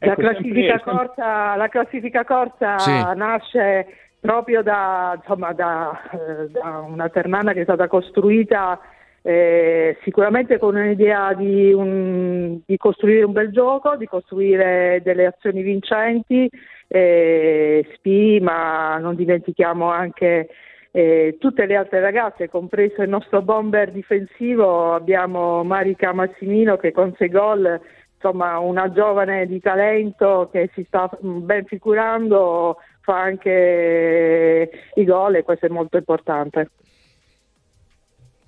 La 0.00 0.12
Ecco, 0.12 0.20
classifica, 0.20 0.76
sempre- 0.76 0.92
corsa, 0.92 1.56
la 1.56 1.68
classifica 1.68 2.24
corsa 2.24 2.78
Sì. 2.78 2.92
nasce 3.14 3.86
proprio 4.26 4.60
da, 4.60 5.14
insomma, 5.16 5.52
da, 5.52 6.02
eh, 6.10 6.50
da 6.50 6.84
una 6.84 7.08
Ternana 7.08 7.52
che 7.52 7.60
è 7.60 7.62
stata 7.62 7.86
costruita 7.86 8.80
eh, 9.22 9.96
sicuramente 10.02 10.58
con 10.58 10.74
un'idea 10.74 11.32
di, 11.32 11.72
un- 11.72 12.58
di 12.66 12.76
costruire 12.76 13.24
un 13.24 13.30
bel 13.30 13.52
gioco, 13.52 13.94
di 13.96 14.06
costruire 14.06 15.00
delle 15.04 15.26
azioni 15.26 15.62
vincenti, 15.62 16.50
eh, 16.88 17.86
SPI, 17.94 18.40
ma 18.40 18.98
non 18.98 19.14
dimentichiamo 19.14 19.88
anche 19.90 20.48
eh, 20.90 21.36
tutte 21.38 21.66
le 21.66 21.76
altre 21.76 22.00
ragazze, 22.00 22.48
compreso 22.48 23.02
il 23.02 23.08
nostro 23.08 23.42
bomber 23.42 23.92
difensivo, 23.92 24.94
abbiamo 24.94 25.62
Marica 25.62 26.12
Massimino 26.12 26.76
che 26.76 26.90
con 26.90 27.14
sei 27.16 27.28
gol 27.28 27.80
insomma 28.14 28.58
una 28.58 28.90
giovane 28.90 29.46
di 29.46 29.60
talento 29.60 30.48
che 30.50 30.70
si 30.74 30.84
sta 30.84 31.08
mm, 31.24 31.44
ben 31.44 31.64
figurando, 31.66 32.78
fa 33.06 33.20
anche 33.20 34.70
i 34.94 35.04
gol 35.04 35.36
e 35.36 35.44
questo 35.44 35.66
è 35.66 35.68
molto 35.68 35.96
importante. 35.96 36.70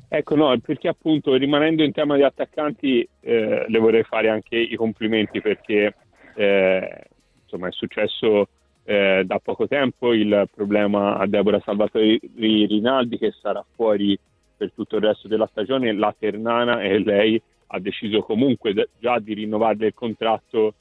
Ecco, 0.08 0.34
no, 0.34 0.58
perché 0.58 0.88
appunto 0.88 1.34
rimanendo 1.34 1.84
in 1.84 1.92
tema 1.92 2.16
di 2.16 2.24
attaccanti 2.24 3.08
eh, 3.20 3.66
le 3.68 3.78
vorrei 3.78 4.02
fare 4.02 4.28
anche 4.28 4.56
i 4.56 4.74
complimenti 4.74 5.40
perché 5.40 5.94
eh, 6.34 7.04
insomma 7.42 7.68
è 7.68 7.72
successo 7.72 8.48
eh, 8.84 9.22
da 9.24 9.38
poco 9.38 9.68
tempo, 9.68 10.12
il 10.12 10.48
problema 10.52 11.18
a 11.18 11.26
Deborah 11.26 11.60
Salvatori 11.60 12.18
Rinaldi 12.34 13.16
che 13.16 13.32
sarà 13.40 13.64
fuori 13.76 14.18
per 14.56 14.72
tutto 14.72 14.96
il 14.96 15.02
resto 15.02 15.28
della 15.28 15.46
stagione, 15.46 15.92
la 15.92 16.12
Ternana 16.18 16.82
e 16.82 16.98
lei 16.98 17.40
ha 17.68 17.78
deciso 17.78 18.22
comunque 18.22 18.88
già 18.98 19.20
di 19.20 19.34
rinnovarle 19.34 19.86
il 19.86 19.94
contratto. 19.94 20.74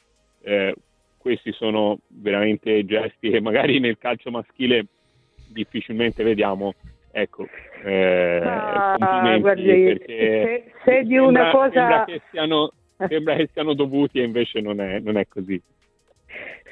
Eh, 1.27 1.33
questi 1.33 1.51
sono 1.51 1.99
veramente 2.07 2.85
gesti 2.85 3.29
che 3.29 3.41
magari 3.41 3.79
nel 3.79 3.97
calcio 3.97 4.31
maschile 4.31 4.85
difficilmente 5.49 6.23
vediamo. 6.23 6.73
Ecco, 7.11 7.47
eh, 7.83 8.41
Ah, 8.43 9.37
guardi, 9.39 9.97
se, 10.05 10.71
se 10.85 11.03
di 11.03 11.17
una 11.17 11.49
sembra, 11.49 11.51
cosa... 11.51 11.71
sembra 11.71 12.05
che 12.05 12.21
siano, 12.31 12.71
sembra 13.09 13.35
che 13.35 13.49
siano 13.51 13.73
dovuti 13.73 14.19
e 14.19 14.23
invece 14.23 14.61
non 14.61 14.79
è, 14.79 14.99
non 14.99 15.17
è 15.17 15.25
così. 15.27 15.61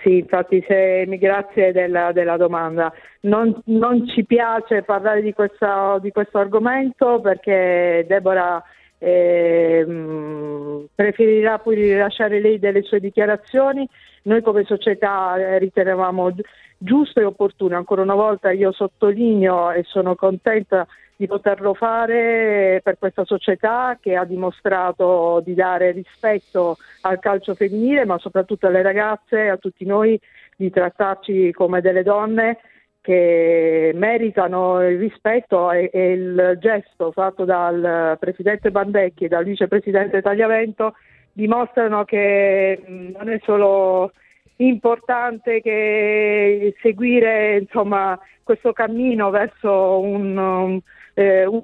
Sì, 0.04 0.20
infatti 0.20 0.64
se, 0.68 1.04
mi- 1.08 1.18
grazie 1.18 1.72
della, 1.72 2.12
della 2.12 2.38
domanda. 2.38 2.94
Non, 3.22 3.60
non 3.66 4.08
ci 4.08 4.24
piace 4.24 4.84
parlare 4.84 5.22
di, 5.22 5.34
questa- 5.34 5.98
di 6.00 6.12
questo 6.12 6.38
argomento 6.38 7.20
perché 7.22 8.06
Deborah 8.08 8.64
ehm, 9.00 10.88
preferirà 10.94 11.58
poi 11.60 11.76
rilasciare 11.76 12.40
lei 12.40 12.60
delle 12.60 12.84
sue 12.84 13.00
dichiarazioni. 13.00 13.88
Noi 14.26 14.42
come 14.42 14.64
società 14.64 15.38
eh, 15.38 15.60
ritenevamo 15.60 16.34
gi- 16.34 16.44
giusto 16.78 17.20
e 17.20 17.26
opportuno. 17.26 17.76
Ancora 17.76 18.02
una 18.02 18.16
volta 18.16 18.52
io 18.52 18.72
sottolineo 18.72 19.72
e 19.72 19.84
sono 19.84 20.16
contenta 20.16 20.88
di 21.16 21.28
poterlo 21.28 21.74
fare 21.74 22.82
per 22.84 22.98
questa 22.98 23.24
società 23.24 23.98
che 24.02 24.16
ha 24.16 24.26
dimostrato 24.26 25.42
di 25.46 25.54
dare 25.54 25.92
rispetto 25.92 26.78
al 27.02 27.20
calcio 27.20 27.54
femminile, 27.56 28.04
ma 28.06 28.18
soprattutto 28.18 28.68
alle 28.68 28.82
ragazze, 28.82 29.48
a 29.48 29.58
tutti 29.58 29.86
noi, 29.86 30.20
di 30.58 30.70
trattarci 30.70 31.52
come 31.52 31.82
delle 31.82 32.04
donne 32.04 32.58
che 33.02 33.92
meritano 33.94 34.82
il 34.88 34.98
rispetto 34.98 35.72
e, 35.72 35.92
e 35.94 36.14
il 36.14 36.58
gesto 36.60 37.12
fatto 37.12 37.46
dal 37.46 38.18
presidente 38.20 38.72
Bandecchi 38.72 39.26
e 39.26 39.28
dal 39.28 39.44
vicepresidente 39.44 40.24
Tagliavento 40.24 40.96
dimostrano 41.36 42.06
che 42.06 42.82
mh, 42.86 43.12
non 43.18 43.30
è 43.30 43.40
solo 43.44 44.14
importante 44.58 45.60
che 45.60 46.74
seguire 46.82 47.58
insomma, 47.58 48.18
questo 48.42 48.72
cammino 48.72 49.30
verso 49.30 50.00
un, 50.00 50.38
um, 50.38 50.80
eh, 51.14 51.46
un 51.46 51.62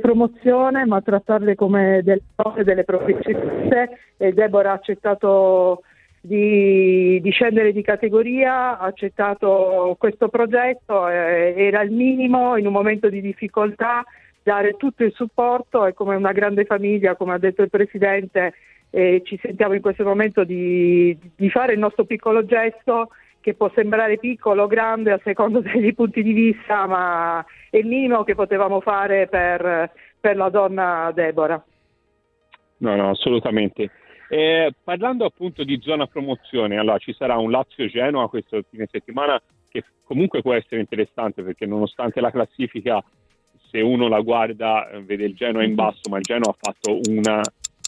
promozione, 0.00 0.84
ma 0.84 1.00
trattarle 1.00 1.54
come 1.54 2.02
delle 2.02 2.22
delle 2.62 2.84
professioniste. 2.84 3.98
E 4.18 4.32
Deborah 4.32 4.72
ha 4.72 4.74
accettato 4.74 5.82
di, 6.20 7.18
di 7.22 7.30
scendere 7.30 7.72
di 7.72 7.82
categoria, 7.82 8.78
ha 8.78 8.84
accettato 8.84 9.96
questo 9.98 10.28
progetto, 10.28 11.08
eh, 11.08 11.54
era 11.56 11.80
il 11.80 11.90
minimo 11.90 12.56
in 12.56 12.66
un 12.66 12.72
momento 12.72 13.08
di 13.08 13.22
difficoltà, 13.22 14.04
dare 14.42 14.76
tutto 14.76 15.04
il 15.04 15.12
supporto. 15.12 15.86
E 15.86 15.94
come 15.94 16.16
una 16.16 16.32
grande 16.32 16.66
famiglia, 16.66 17.16
come 17.16 17.32
ha 17.32 17.38
detto 17.38 17.62
il 17.62 17.70
Presidente, 17.70 18.52
eh, 18.94 19.22
ci 19.24 19.36
sentiamo 19.42 19.74
in 19.74 19.80
questo 19.80 20.04
momento 20.04 20.44
di, 20.44 21.18
di 21.34 21.50
fare 21.50 21.72
il 21.72 21.80
nostro 21.80 22.04
piccolo 22.04 22.44
gesto 22.44 23.08
che 23.40 23.54
può 23.54 23.68
sembrare 23.74 24.18
piccolo 24.18 24.62
o 24.62 24.66
grande 24.68 25.10
a 25.10 25.20
seconda 25.24 25.58
degli 25.60 25.92
punti 25.94 26.22
di 26.22 26.32
vista, 26.32 26.86
ma 26.86 27.44
è 27.70 27.76
il 27.76 27.86
minimo 27.86 28.22
che 28.22 28.36
potevamo 28.36 28.80
fare 28.80 29.26
per, 29.26 29.90
per 30.20 30.36
la 30.36 30.48
donna 30.48 31.10
Deborah. 31.12 31.62
No, 32.78 32.94
no, 32.94 33.10
assolutamente. 33.10 33.90
Eh, 34.28 34.72
parlando 34.84 35.24
appunto 35.24 35.64
di 35.64 35.80
zona 35.82 36.06
promozione, 36.06 36.78
allora 36.78 36.98
ci 36.98 37.12
sarà 37.14 37.36
un 37.36 37.50
Lazio-Genoa 37.50 38.28
questo 38.28 38.62
fine 38.70 38.86
settimana 38.88 39.42
che 39.68 39.82
comunque 40.04 40.40
può 40.40 40.54
essere 40.54 40.80
interessante 40.80 41.42
perché 41.42 41.66
nonostante 41.66 42.20
la 42.20 42.30
classifica, 42.30 43.02
se 43.70 43.80
uno 43.80 44.06
la 44.06 44.20
guarda, 44.20 44.88
eh, 44.88 45.02
vede 45.02 45.24
il 45.24 45.34
Genoa 45.34 45.64
in 45.64 45.74
basso, 45.74 46.08
ma 46.08 46.18
il 46.18 46.22
Genoa 46.22 46.50
ha 46.52 46.56
fatto 46.56 47.00
una 47.10 47.42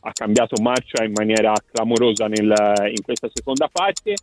ha 0.06 0.12
cambiato 0.12 0.62
marcia 0.62 1.02
in 1.02 1.12
maniera 1.12 1.52
clamorosa 1.72 2.28
nel- 2.28 2.92
in 2.94 3.02
questa 3.02 3.28
seconda 3.32 3.68
parte. 3.70 4.14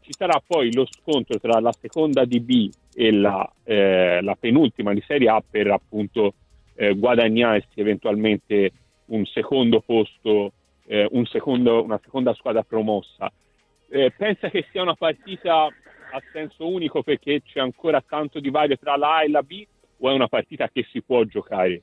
Ci 0.00 0.12
sarà 0.16 0.40
poi 0.44 0.72
lo 0.72 0.86
scontro 0.86 1.38
tra 1.38 1.58
la 1.60 1.72
seconda 1.80 2.24
DB 2.24 2.70
e 2.94 3.10
la, 3.10 3.50
eh, 3.64 4.20
la 4.22 4.36
penultima 4.38 4.92
di 4.92 5.02
Serie 5.06 5.28
A 5.28 5.42
per 5.48 5.70
appunto 5.70 6.34
eh, 6.74 6.94
guadagnarsi 6.94 7.80
eventualmente 7.80 8.72
un 9.06 9.26
secondo 9.26 9.80
posto, 9.80 10.52
eh, 10.86 11.06
un 11.10 11.26
secondo- 11.26 11.82
una 11.82 12.00
seconda 12.02 12.32
squadra 12.34 12.62
promossa. 12.62 13.30
Eh, 13.90 14.12
pensa 14.16 14.48
che 14.48 14.64
sia 14.70 14.82
una 14.82 14.94
partita 14.94 15.64
a 15.64 16.22
senso 16.32 16.66
unico 16.66 17.02
perché 17.02 17.42
c'è 17.42 17.60
ancora 17.60 18.02
tanto 18.06 18.40
divario 18.40 18.78
tra 18.78 18.96
la 18.96 19.16
A 19.16 19.24
e 19.24 19.28
la 19.28 19.42
B 19.42 19.64
o 19.98 20.10
è 20.10 20.12
una 20.14 20.28
partita 20.28 20.68
che 20.68 20.86
si 20.90 21.02
può 21.02 21.22
giocare? 21.24 21.82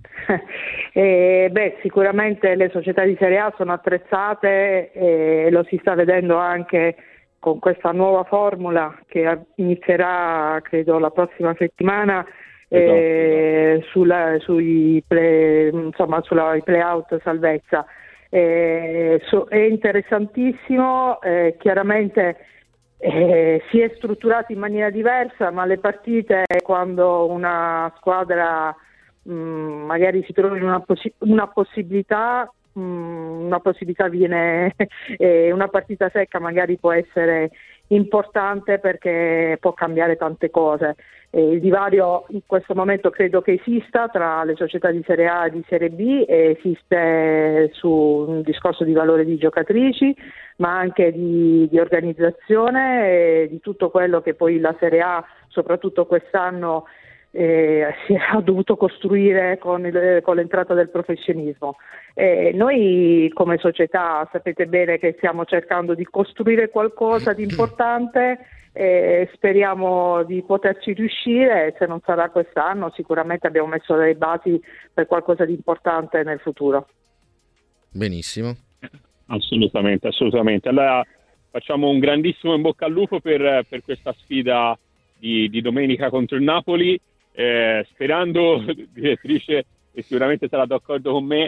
Eh, 0.92 1.48
beh, 1.52 1.78
sicuramente 1.82 2.56
le 2.56 2.68
società 2.70 3.04
di 3.04 3.16
Serie 3.16 3.38
A 3.38 3.54
sono 3.56 3.72
attrezzate 3.72 4.90
e 4.90 5.48
lo 5.50 5.62
si 5.62 5.78
sta 5.80 5.94
vedendo 5.94 6.36
anche 6.36 6.96
con 7.38 7.60
questa 7.60 7.92
nuova 7.92 8.24
formula 8.24 8.98
che 9.06 9.38
inizierà 9.56 10.58
credo 10.62 10.98
la 10.98 11.10
prossima 11.10 11.54
settimana 11.56 12.26
eh, 12.68 13.84
sulla, 13.90 14.36
sui 14.40 15.02
play, 15.06 15.70
insomma, 15.72 16.20
sulla 16.22 16.56
play-out 16.62 17.20
salvezza. 17.22 17.86
Eh, 18.28 19.20
so- 19.26 19.46
è 19.48 19.58
interessantissimo, 19.58 21.20
eh, 21.22 21.56
chiaramente 21.58 22.46
si 23.00 23.80
è 23.80 23.90
strutturato 23.96 24.52
in 24.52 24.58
maniera 24.58 24.90
diversa, 24.90 25.50
ma 25.50 25.64
le 25.64 25.78
partite 25.78 26.44
quando 26.62 27.30
una 27.30 27.90
squadra 27.96 28.76
mh, 29.22 29.32
magari 29.32 30.22
si 30.24 30.32
trova 30.32 30.56
in 30.56 30.62
una, 30.62 30.80
possi- 30.80 31.12
una 31.18 31.46
possibilità, 31.48 32.50
mh, 32.72 32.80
una 32.80 33.60
possibilità 33.60 34.08
viene, 34.08 34.74
eh, 35.18 35.52
una 35.52 35.68
partita 35.68 36.08
secca 36.10 36.38
magari 36.38 36.78
può 36.78 36.92
essere 36.92 37.50
importante 37.88 38.78
perché 38.78 39.56
può 39.60 39.72
cambiare 39.72 40.16
tante 40.16 40.50
cose. 40.50 40.96
Eh, 41.30 41.52
il 41.52 41.60
divario 41.60 42.26
in 42.30 42.40
questo 42.46 42.74
momento 42.74 43.10
credo 43.10 43.40
che 43.40 43.52
esista 43.52 44.08
tra 44.08 44.42
le 44.44 44.56
società 44.56 44.90
di 44.90 45.02
Serie 45.06 45.28
A 45.28 45.46
e 45.46 45.50
di 45.50 45.64
Serie 45.68 45.90
B 45.90 46.24
e 46.26 46.56
esiste 46.58 47.70
su 47.72 47.88
un 47.88 48.42
discorso 48.42 48.84
di 48.84 48.92
valore 48.92 49.24
di 49.24 49.36
giocatrici, 49.36 50.14
ma 50.56 50.76
anche 50.76 51.12
di, 51.12 51.68
di 51.68 51.78
organizzazione 51.78 53.10
e 53.10 53.48
di 53.48 53.60
tutto 53.60 53.90
quello 53.90 54.20
che 54.20 54.34
poi 54.34 54.58
la 54.58 54.74
Serie 54.78 55.00
A, 55.00 55.24
soprattutto 55.48 56.06
quest'anno, 56.06 56.84
eh, 57.32 57.94
si 58.06 58.14
è 58.14 58.18
dovuto 58.42 58.76
costruire 58.76 59.58
con, 59.58 59.86
il- 59.86 60.20
con 60.22 60.36
l'entrata 60.36 60.74
del 60.74 60.90
professionismo. 60.90 61.76
Eh, 62.14 62.52
noi 62.54 63.30
come 63.34 63.58
società 63.58 64.28
sapete 64.32 64.66
bene 64.66 64.98
che 64.98 65.14
stiamo 65.16 65.44
cercando 65.44 65.94
di 65.94 66.04
costruire 66.04 66.68
qualcosa 66.68 67.32
di 67.32 67.42
importante 67.42 68.38
e 68.72 69.28
speriamo 69.34 70.22
di 70.22 70.42
poterci 70.42 70.92
riuscire, 70.92 71.74
se 71.78 71.86
non 71.86 72.00
sarà 72.04 72.30
quest'anno 72.30 72.92
sicuramente 72.94 73.46
abbiamo 73.48 73.66
messo 73.68 73.96
le 73.96 74.14
basi 74.14 74.60
per 74.92 75.06
qualcosa 75.06 75.44
di 75.44 75.52
importante 75.52 76.22
nel 76.22 76.38
futuro. 76.38 76.86
Benissimo. 77.90 78.54
Assolutamente, 79.26 80.08
assolutamente. 80.08 80.68
Allora 80.68 81.04
facciamo 81.50 81.88
un 81.88 81.98
grandissimo 81.98 82.54
in 82.54 82.62
bocca 82.62 82.86
al 82.86 82.92
lupo 82.92 83.20
per, 83.20 83.64
per 83.68 83.82
questa 83.82 84.12
sfida 84.18 84.78
di, 85.18 85.48
di 85.48 85.60
domenica 85.60 86.08
contro 86.08 86.36
il 86.36 86.42
Napoli, 86.44 86.98
eh, 87.40 87.86
sperando, 87.88 88.62
direttrice, 88.92 89.64
e 89.92 90.02
sicuramente 90.02 90.48
sarà 90.48 90.66
d'accordo 90.66 91.12
con 91.12 91.24
me, 91.24 91.44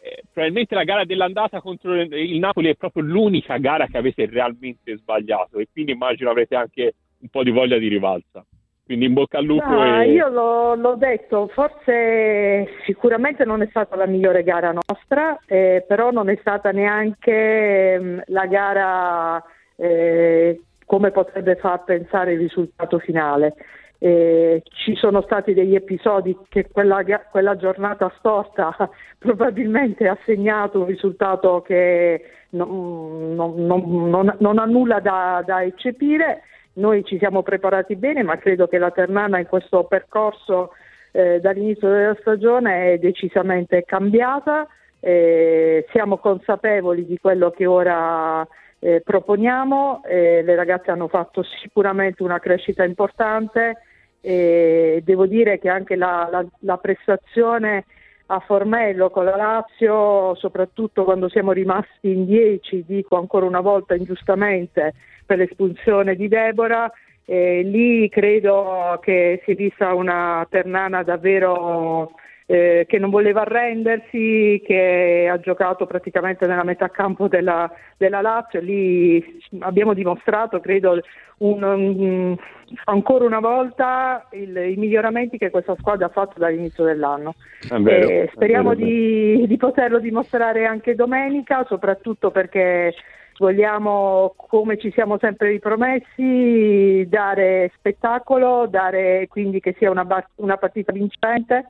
eh, 0.00 0.22
probabilmente 0.32 0.74
la 0.74 0.84
gara 0.84 1.04
dell'andata 1.04 1.60
contro 1.60 1.94
il 1.94 2.38
Napoli 2.38 2.70
è 2.70 2.74
proprio 2.74 3.02
l'unica 3.02 3.58
gara 3.58 3.86
che 3.86 3.98
avete 3.98 4.26
realmente 4.26 4.96
sbagliato 4.96 5.58
e 5.58 5.68
quindi 5.70 5.92
immagino 5.92 6.30
avrete 6.30 6.54
anche 6.54 6.94
un 7.18 7.28
po' 7.28 7.42
di 7.42 7.50
voglia 7.50 7.76
di 7.76 7.88
rivalsa. 7.88 8.44
Quindi 8.84 9.06
in 9.06 9.14
bocca 9.14 9.38
al 9.38 9.44
lupo 9.44 9.68
No, 9.68 10.00
e... 10.00 10.12
io 10.12 10.28
l'ho, 10.28 10.76
l'ho 10.76 10.94
detto, 10.94 11.48
forse 11.48 12.68
sicuramente 12.84 13.44
non 13.44 13.60
è 13.60 13.66
stata 13.66 13.96
la 13.96 14.06
migliore 14.06 14.44
gara 14.44 14.72
nostra, 14.72 15.38
eh, 15.44 15.84
però 15.86 16.12
non 16.12 16.28
è 16.28 16.36
stata 16.40 16.70
neanche 16.70 17.94
ehm, 17.94 18.22
la 18.26 18.46
gara 18.46 19.42
eh, 19.74 20.60
come 20.84 21.10
potrebbe 21.10 21.56
far 21.56 21.82
pensare 21.82 22.34
il 22.34 22.38
risultato 22.38 23.00
finale. 23.00 23.54
Eh, 23.98 24.62
ci 24.66 24.94
sono 24.94 25.22
stati 25.22 25.54
degli 25.54 25.74
episodi 25.74 26.36
che 26.50 26.68
quella, 26.70 27.02
quella 27.30 27.56
giornata 27.56 28.12
storta 28.18 28.76
probabilmente 29.18 30.06
ha 30.06 30.18
segnato 30.24 30.80
un 30.80 30.86
risultato 30.86 31.62
che 31.62 32.22
non, 32.50 33.34
non- 33.34 33.66
non- 33.66 34.10
non- 34.10 34.36
non 34.38 34.58
ha 34.58 34.64
nulla 34.66 35.00
da, 35.00 35.42
da 35.44 35.62
eccepire. 35.64 36.42
Noi 36.74 37.04
ci 37.04 37.16
siamo 37.18 37.42
preparati 37.42 37.96
bene, 37.96 38.22
ma 38.22 38.36
credo 38.36 38.66
che 38.68 38.76
la 38.76 38.90
Ternana 38.90 39.38
in 39.38 39.46
questo 39.46 39.84
percorso 39.84 40.72
eh, 41.12 41.40
dall'inizio 41.40 41.88
della 41.88 42.16
stagione 42.20 42.92
è 42.92 42.98
decisamente 42.98 43.82
cambiata. 43.84 44.66
Eh, 45.00 45.86
siamo 45.90 46.18
consapevoli 46.18 47.06
di 47.06 47.18
quello 47.18 47.50
che 47.50 47.64
ora 47.64 48.46
eh, 48.78 49.00
proponiamo. 49.02 50.02
Eh, 50.04 50.42
le 50.42 50.54
ragazze 50.54 50.90
hanno 50.90 51.08
fatto 51.08 51.42
sicuramente 51.42 52.22
una 52.22 52.38
crescita 52.38 52.84
importante 52.84 53.78
e 54.26 55.02
devo 55.04 55.26
dire 55.26 55.60
che 55.60 55.68
anche 55.68 55.94
la, 55.94 56.26
la, 56.28 56.44
la 56.62 56.76
prestazione 56.78 57.84
a 58.26 58.40
Formello 58.40 59.08
con 59.08 59.24
la 59.24 59.36
Lazio, 59.36 60.34
soprattutto 60.34 61.04
quando 61.04 61.28
siamo 61.28 61.52
rimasti 61.52 62.10
in 62.10 62.24
10, 62.24 62.82
dico 62.84 63.16
ancora 63.16 63.46
una 63.46 63.60
volta 63.60 63.94
ingiustamente, 63.94 64.94
per 65.24 65.38
l'espulsione 65.38 66.16
di 66.16 66.26
Deborah, 66.26 66.90
eh, 67.24 67.62
lì 67.62 68.08
credo 68.08 68.98
che 69.00 69.42
si 69.44 69.54
vista 69.54 69.94
una 69.94 70.44
Ternana 70.50 71.04
davvero 71.04 72.10
eh, 72.46 72.84
che 72.88 72.98
non 72.98 73.10
voleva 73.10 73.40
arrendersi, 73.42 74.62
che 74.64 75.28
ha 75.30 75.38
giocato 75.40 75.84
praticamente 75.86 76.46
nella 76.46 76.64
metà 76.64 76.88
campo 76.88 77.28
della, 77.28 77.70
della 77.96 78.20
Lazio. 78.20 78.60
Lì 78.60 79.40
abbiamo 79.60 79.94
dimostrato, 79.94 80.60
credo, 80.60 81.00
un, 81.38 81.62
un, 81.62 82.36
ancora 82.84 83.24
una 83.24 83.40
volta 83.40 84.26
il, 84.32 84.56
i 84.56 84.76
miglioramenti 84.76 85.38
che 85.38 85.50
questa 85.50 85.74
squadra 85.78 86.06
ha 86.06 86.10
fatto 86.10 86.38
dall'inizio 86.38 86.84
dell'anno. 86.84 87.34
Vero, 87.68 88.08
Eh, 88.08 88.30
speriamo 88.32 88.70
vero, 88.70 88.84
di, 88.84 89.46
di 89.46 89.56
poterlo 89.56 89.98
dimostrare 89.98 90.64
anche 90.66 90.94
domenica, 90.94 91.64
soprattutto 91.68 92.30
perché 92.30 92.94
vogliamo, 93.38 94.34
come 94.36 94.78
ci 94.78 94.90
siamo 94.92 95.18
sempre 95.18 95.48
ripromessi, 95.50 97.06
dare 97.08 97.70
spettacolo, 97.74 98.66
dare 98.66 99.26
quindi 99.28 99.60
che 99.60 99.74
sia 99.76 99.90
una, 99.90 100.06
una 100.36 100.56
partita 100.56 100.92
vincente. 100.92 101.66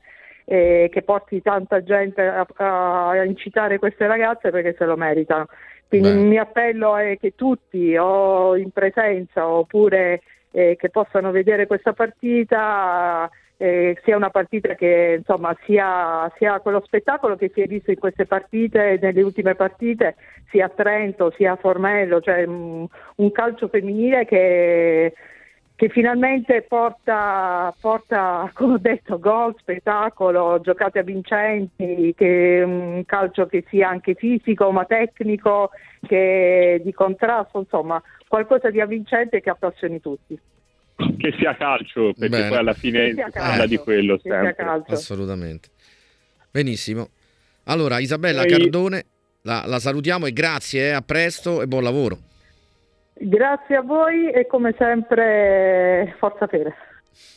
Eh, 0.49 0.87
che 0.89 1.01
porti 1.01 1.41
tanta 1.41 1.83
gente 1.83 2.25
a, 2.25 2.47
a 2.55 3.23
incitare 3.25 3.79
queste 3.79 4.07
ragazze 4.07 4.49
perché 4.49 4.75
se 4.77 4.85
lo 4.85 4.95
meritano. 4.95 5.47
Quindi 5.89 6.07
Beh. 6.07 6.13
il 6.15 6.25
mio 6.25 6.41
appello 6.41 6.95
è 6.95 7.17
che 7.19 7.33
tutti, 7.35 7.97
o 7.97 8.55
in 8.55 8.71
presenza 8.71 9.45
oppure 9.47 10.21
eh, 10.51 10.77
che 10.79 10.89
possano 10.89 11.31
vedere 11.31 11.67
questa 11.67 11.91
partita, 11.91 13.29
eh, 13.57 13.99
sia 14.03 14.15
una 14.15 14.29
partita 14.29 14.75
che 14.75 15.15
insomma 15.17 15.55
sia, 15.65 16.31
sia 16.37 16.59
quello 16.59 16.81
spettacolo 16.85 17.35
che 17.35 17.51
si 17.53 17.61
è 17.61 17.67
visto 17.67 17.91
in 17.91 17.99
queste 17.99 18.25
partite, 18.25 18.99
nelle 19.01 19.21
ultime 19.21 19.55
partite, 19.55 20.15
sia 20.49 20.67
a 20.67 20.69
Trento 20.69 21.33
sia 21.35 21.53
a 21.53 21.57
Formello, 21.57 22.21
cioè 22.21 22.45
mm, 22.45 22.85
un 23.15 23.31
calcio 23.31 23.67
femminile 23.67 24.25
che 24.25 25.13
che 25.77 25.89
finalmente 25.89 26.63
porta, 26.67 27.71
porta, 27.79 28.49
come 28.55 28.73
ho 28.73 28.77
detto, 28.79 29.19
gol, 29.19 29.53
spettacolo, 29.59 30.59
giocate 30.59 30.97
a 30.97 31.03
vincenti, 31.03 32.15
che 32.17 32.63
un 32.65 33.03
calcio 33.05 33.45
che 33.45 33.63
sia 33.69 33.87
anche 33.87 34.15
fisico 34.15 34.71
ma 34.71 34.85
tecnico, 34.85 35.69
che 36.01 36.81
di 36.83 36.91
contrasto, 36.93 37.59
insomma, 37.59 38.01
qualcosa 38.27 38.71
di 38.71 38.81
avvincente 38.81 39.39
che 39.39 39.51
appassioni 39.51 40.01
tutti. 40.01 40.35
Che 40.95 41.35
sia 41.37 41.55
calcio, 41.55 42.11
perché 42.13 42.27
Bene. 42.29 42.49
poi 42.49 42.57
alla 42.57 42.73
fine 42.73 43.13
si 43.13 43.23
parla 43.31 43.67
di 43.67 43.77
quello 43.77 44.17
sempre. 44.17 44.55
Assolutamente. 44.87 45.69
Benissimo. 46.49 47.09
Allora, 47.65 47.99
Isabella 47.99 48.41
Poi- 48.41 48.49
Cardone, 48.49 49.05
la, 49.43 49.63
la 49.67 49.77
salutiamo 49.77 50.25
e 50.25 50.33
grazie, 50.33 50.87
eh, 50.87 50.91
a 50.93 51.01
presto 51.03 51.61
e 51.61 51.67
buon 51.67 51.83
lavoro. 51.83 52.17
Grazie 53.19 53.75
a 53.75 53.81
voi 53.81 54.31
e 54.31 54.45
come 54.47 54.75
sempre 54.77 56.15
forza 56.19 56.47
Fede. 56.47 56.75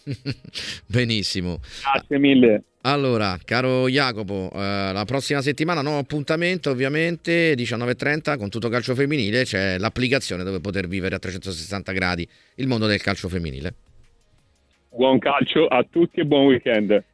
Benissimo. 0.87 1.59
Grazie 1.83 2.19
mille. 2.19 2.63
Allora, 2.83 3.37
caro 3.45 3.89
Jacopo, 3.89 4.51
eh, 4.55 4.91
la 4.93 5.05
prossima 5.07 5.43
settimana 5.43 5.83
nuovo 5.83 5.99
appuntamento, 5.99 6.71
ovviamente 6.71 7.53
19.30 7.55 8.39
con 8.39 8.49
tutto 8.49 8.71
calcio 8.71 8.95
femminile, 8.95 9.45
c'è 9.45 9.77
l'applicazione 9.77 10.45
dove 10.45 10.61
poter 10.61 10.89
vivere 10.89 11.15
a 11.15 11.19
360 11.19 11.93
gradi 11.93 12.27
il 12.55 12.67
mondo 12.67 12.87
del 12.87 13.03
calcio 13.03 13.29
femminile. 13.29 13.75
Buon 14.89 15.19
calcio 15.19 15.67
a 15.67 15.85
tutti 15.89 16.21
e 16.21 16.25
buon 16.25 16.47
weekend. 16.47 17.05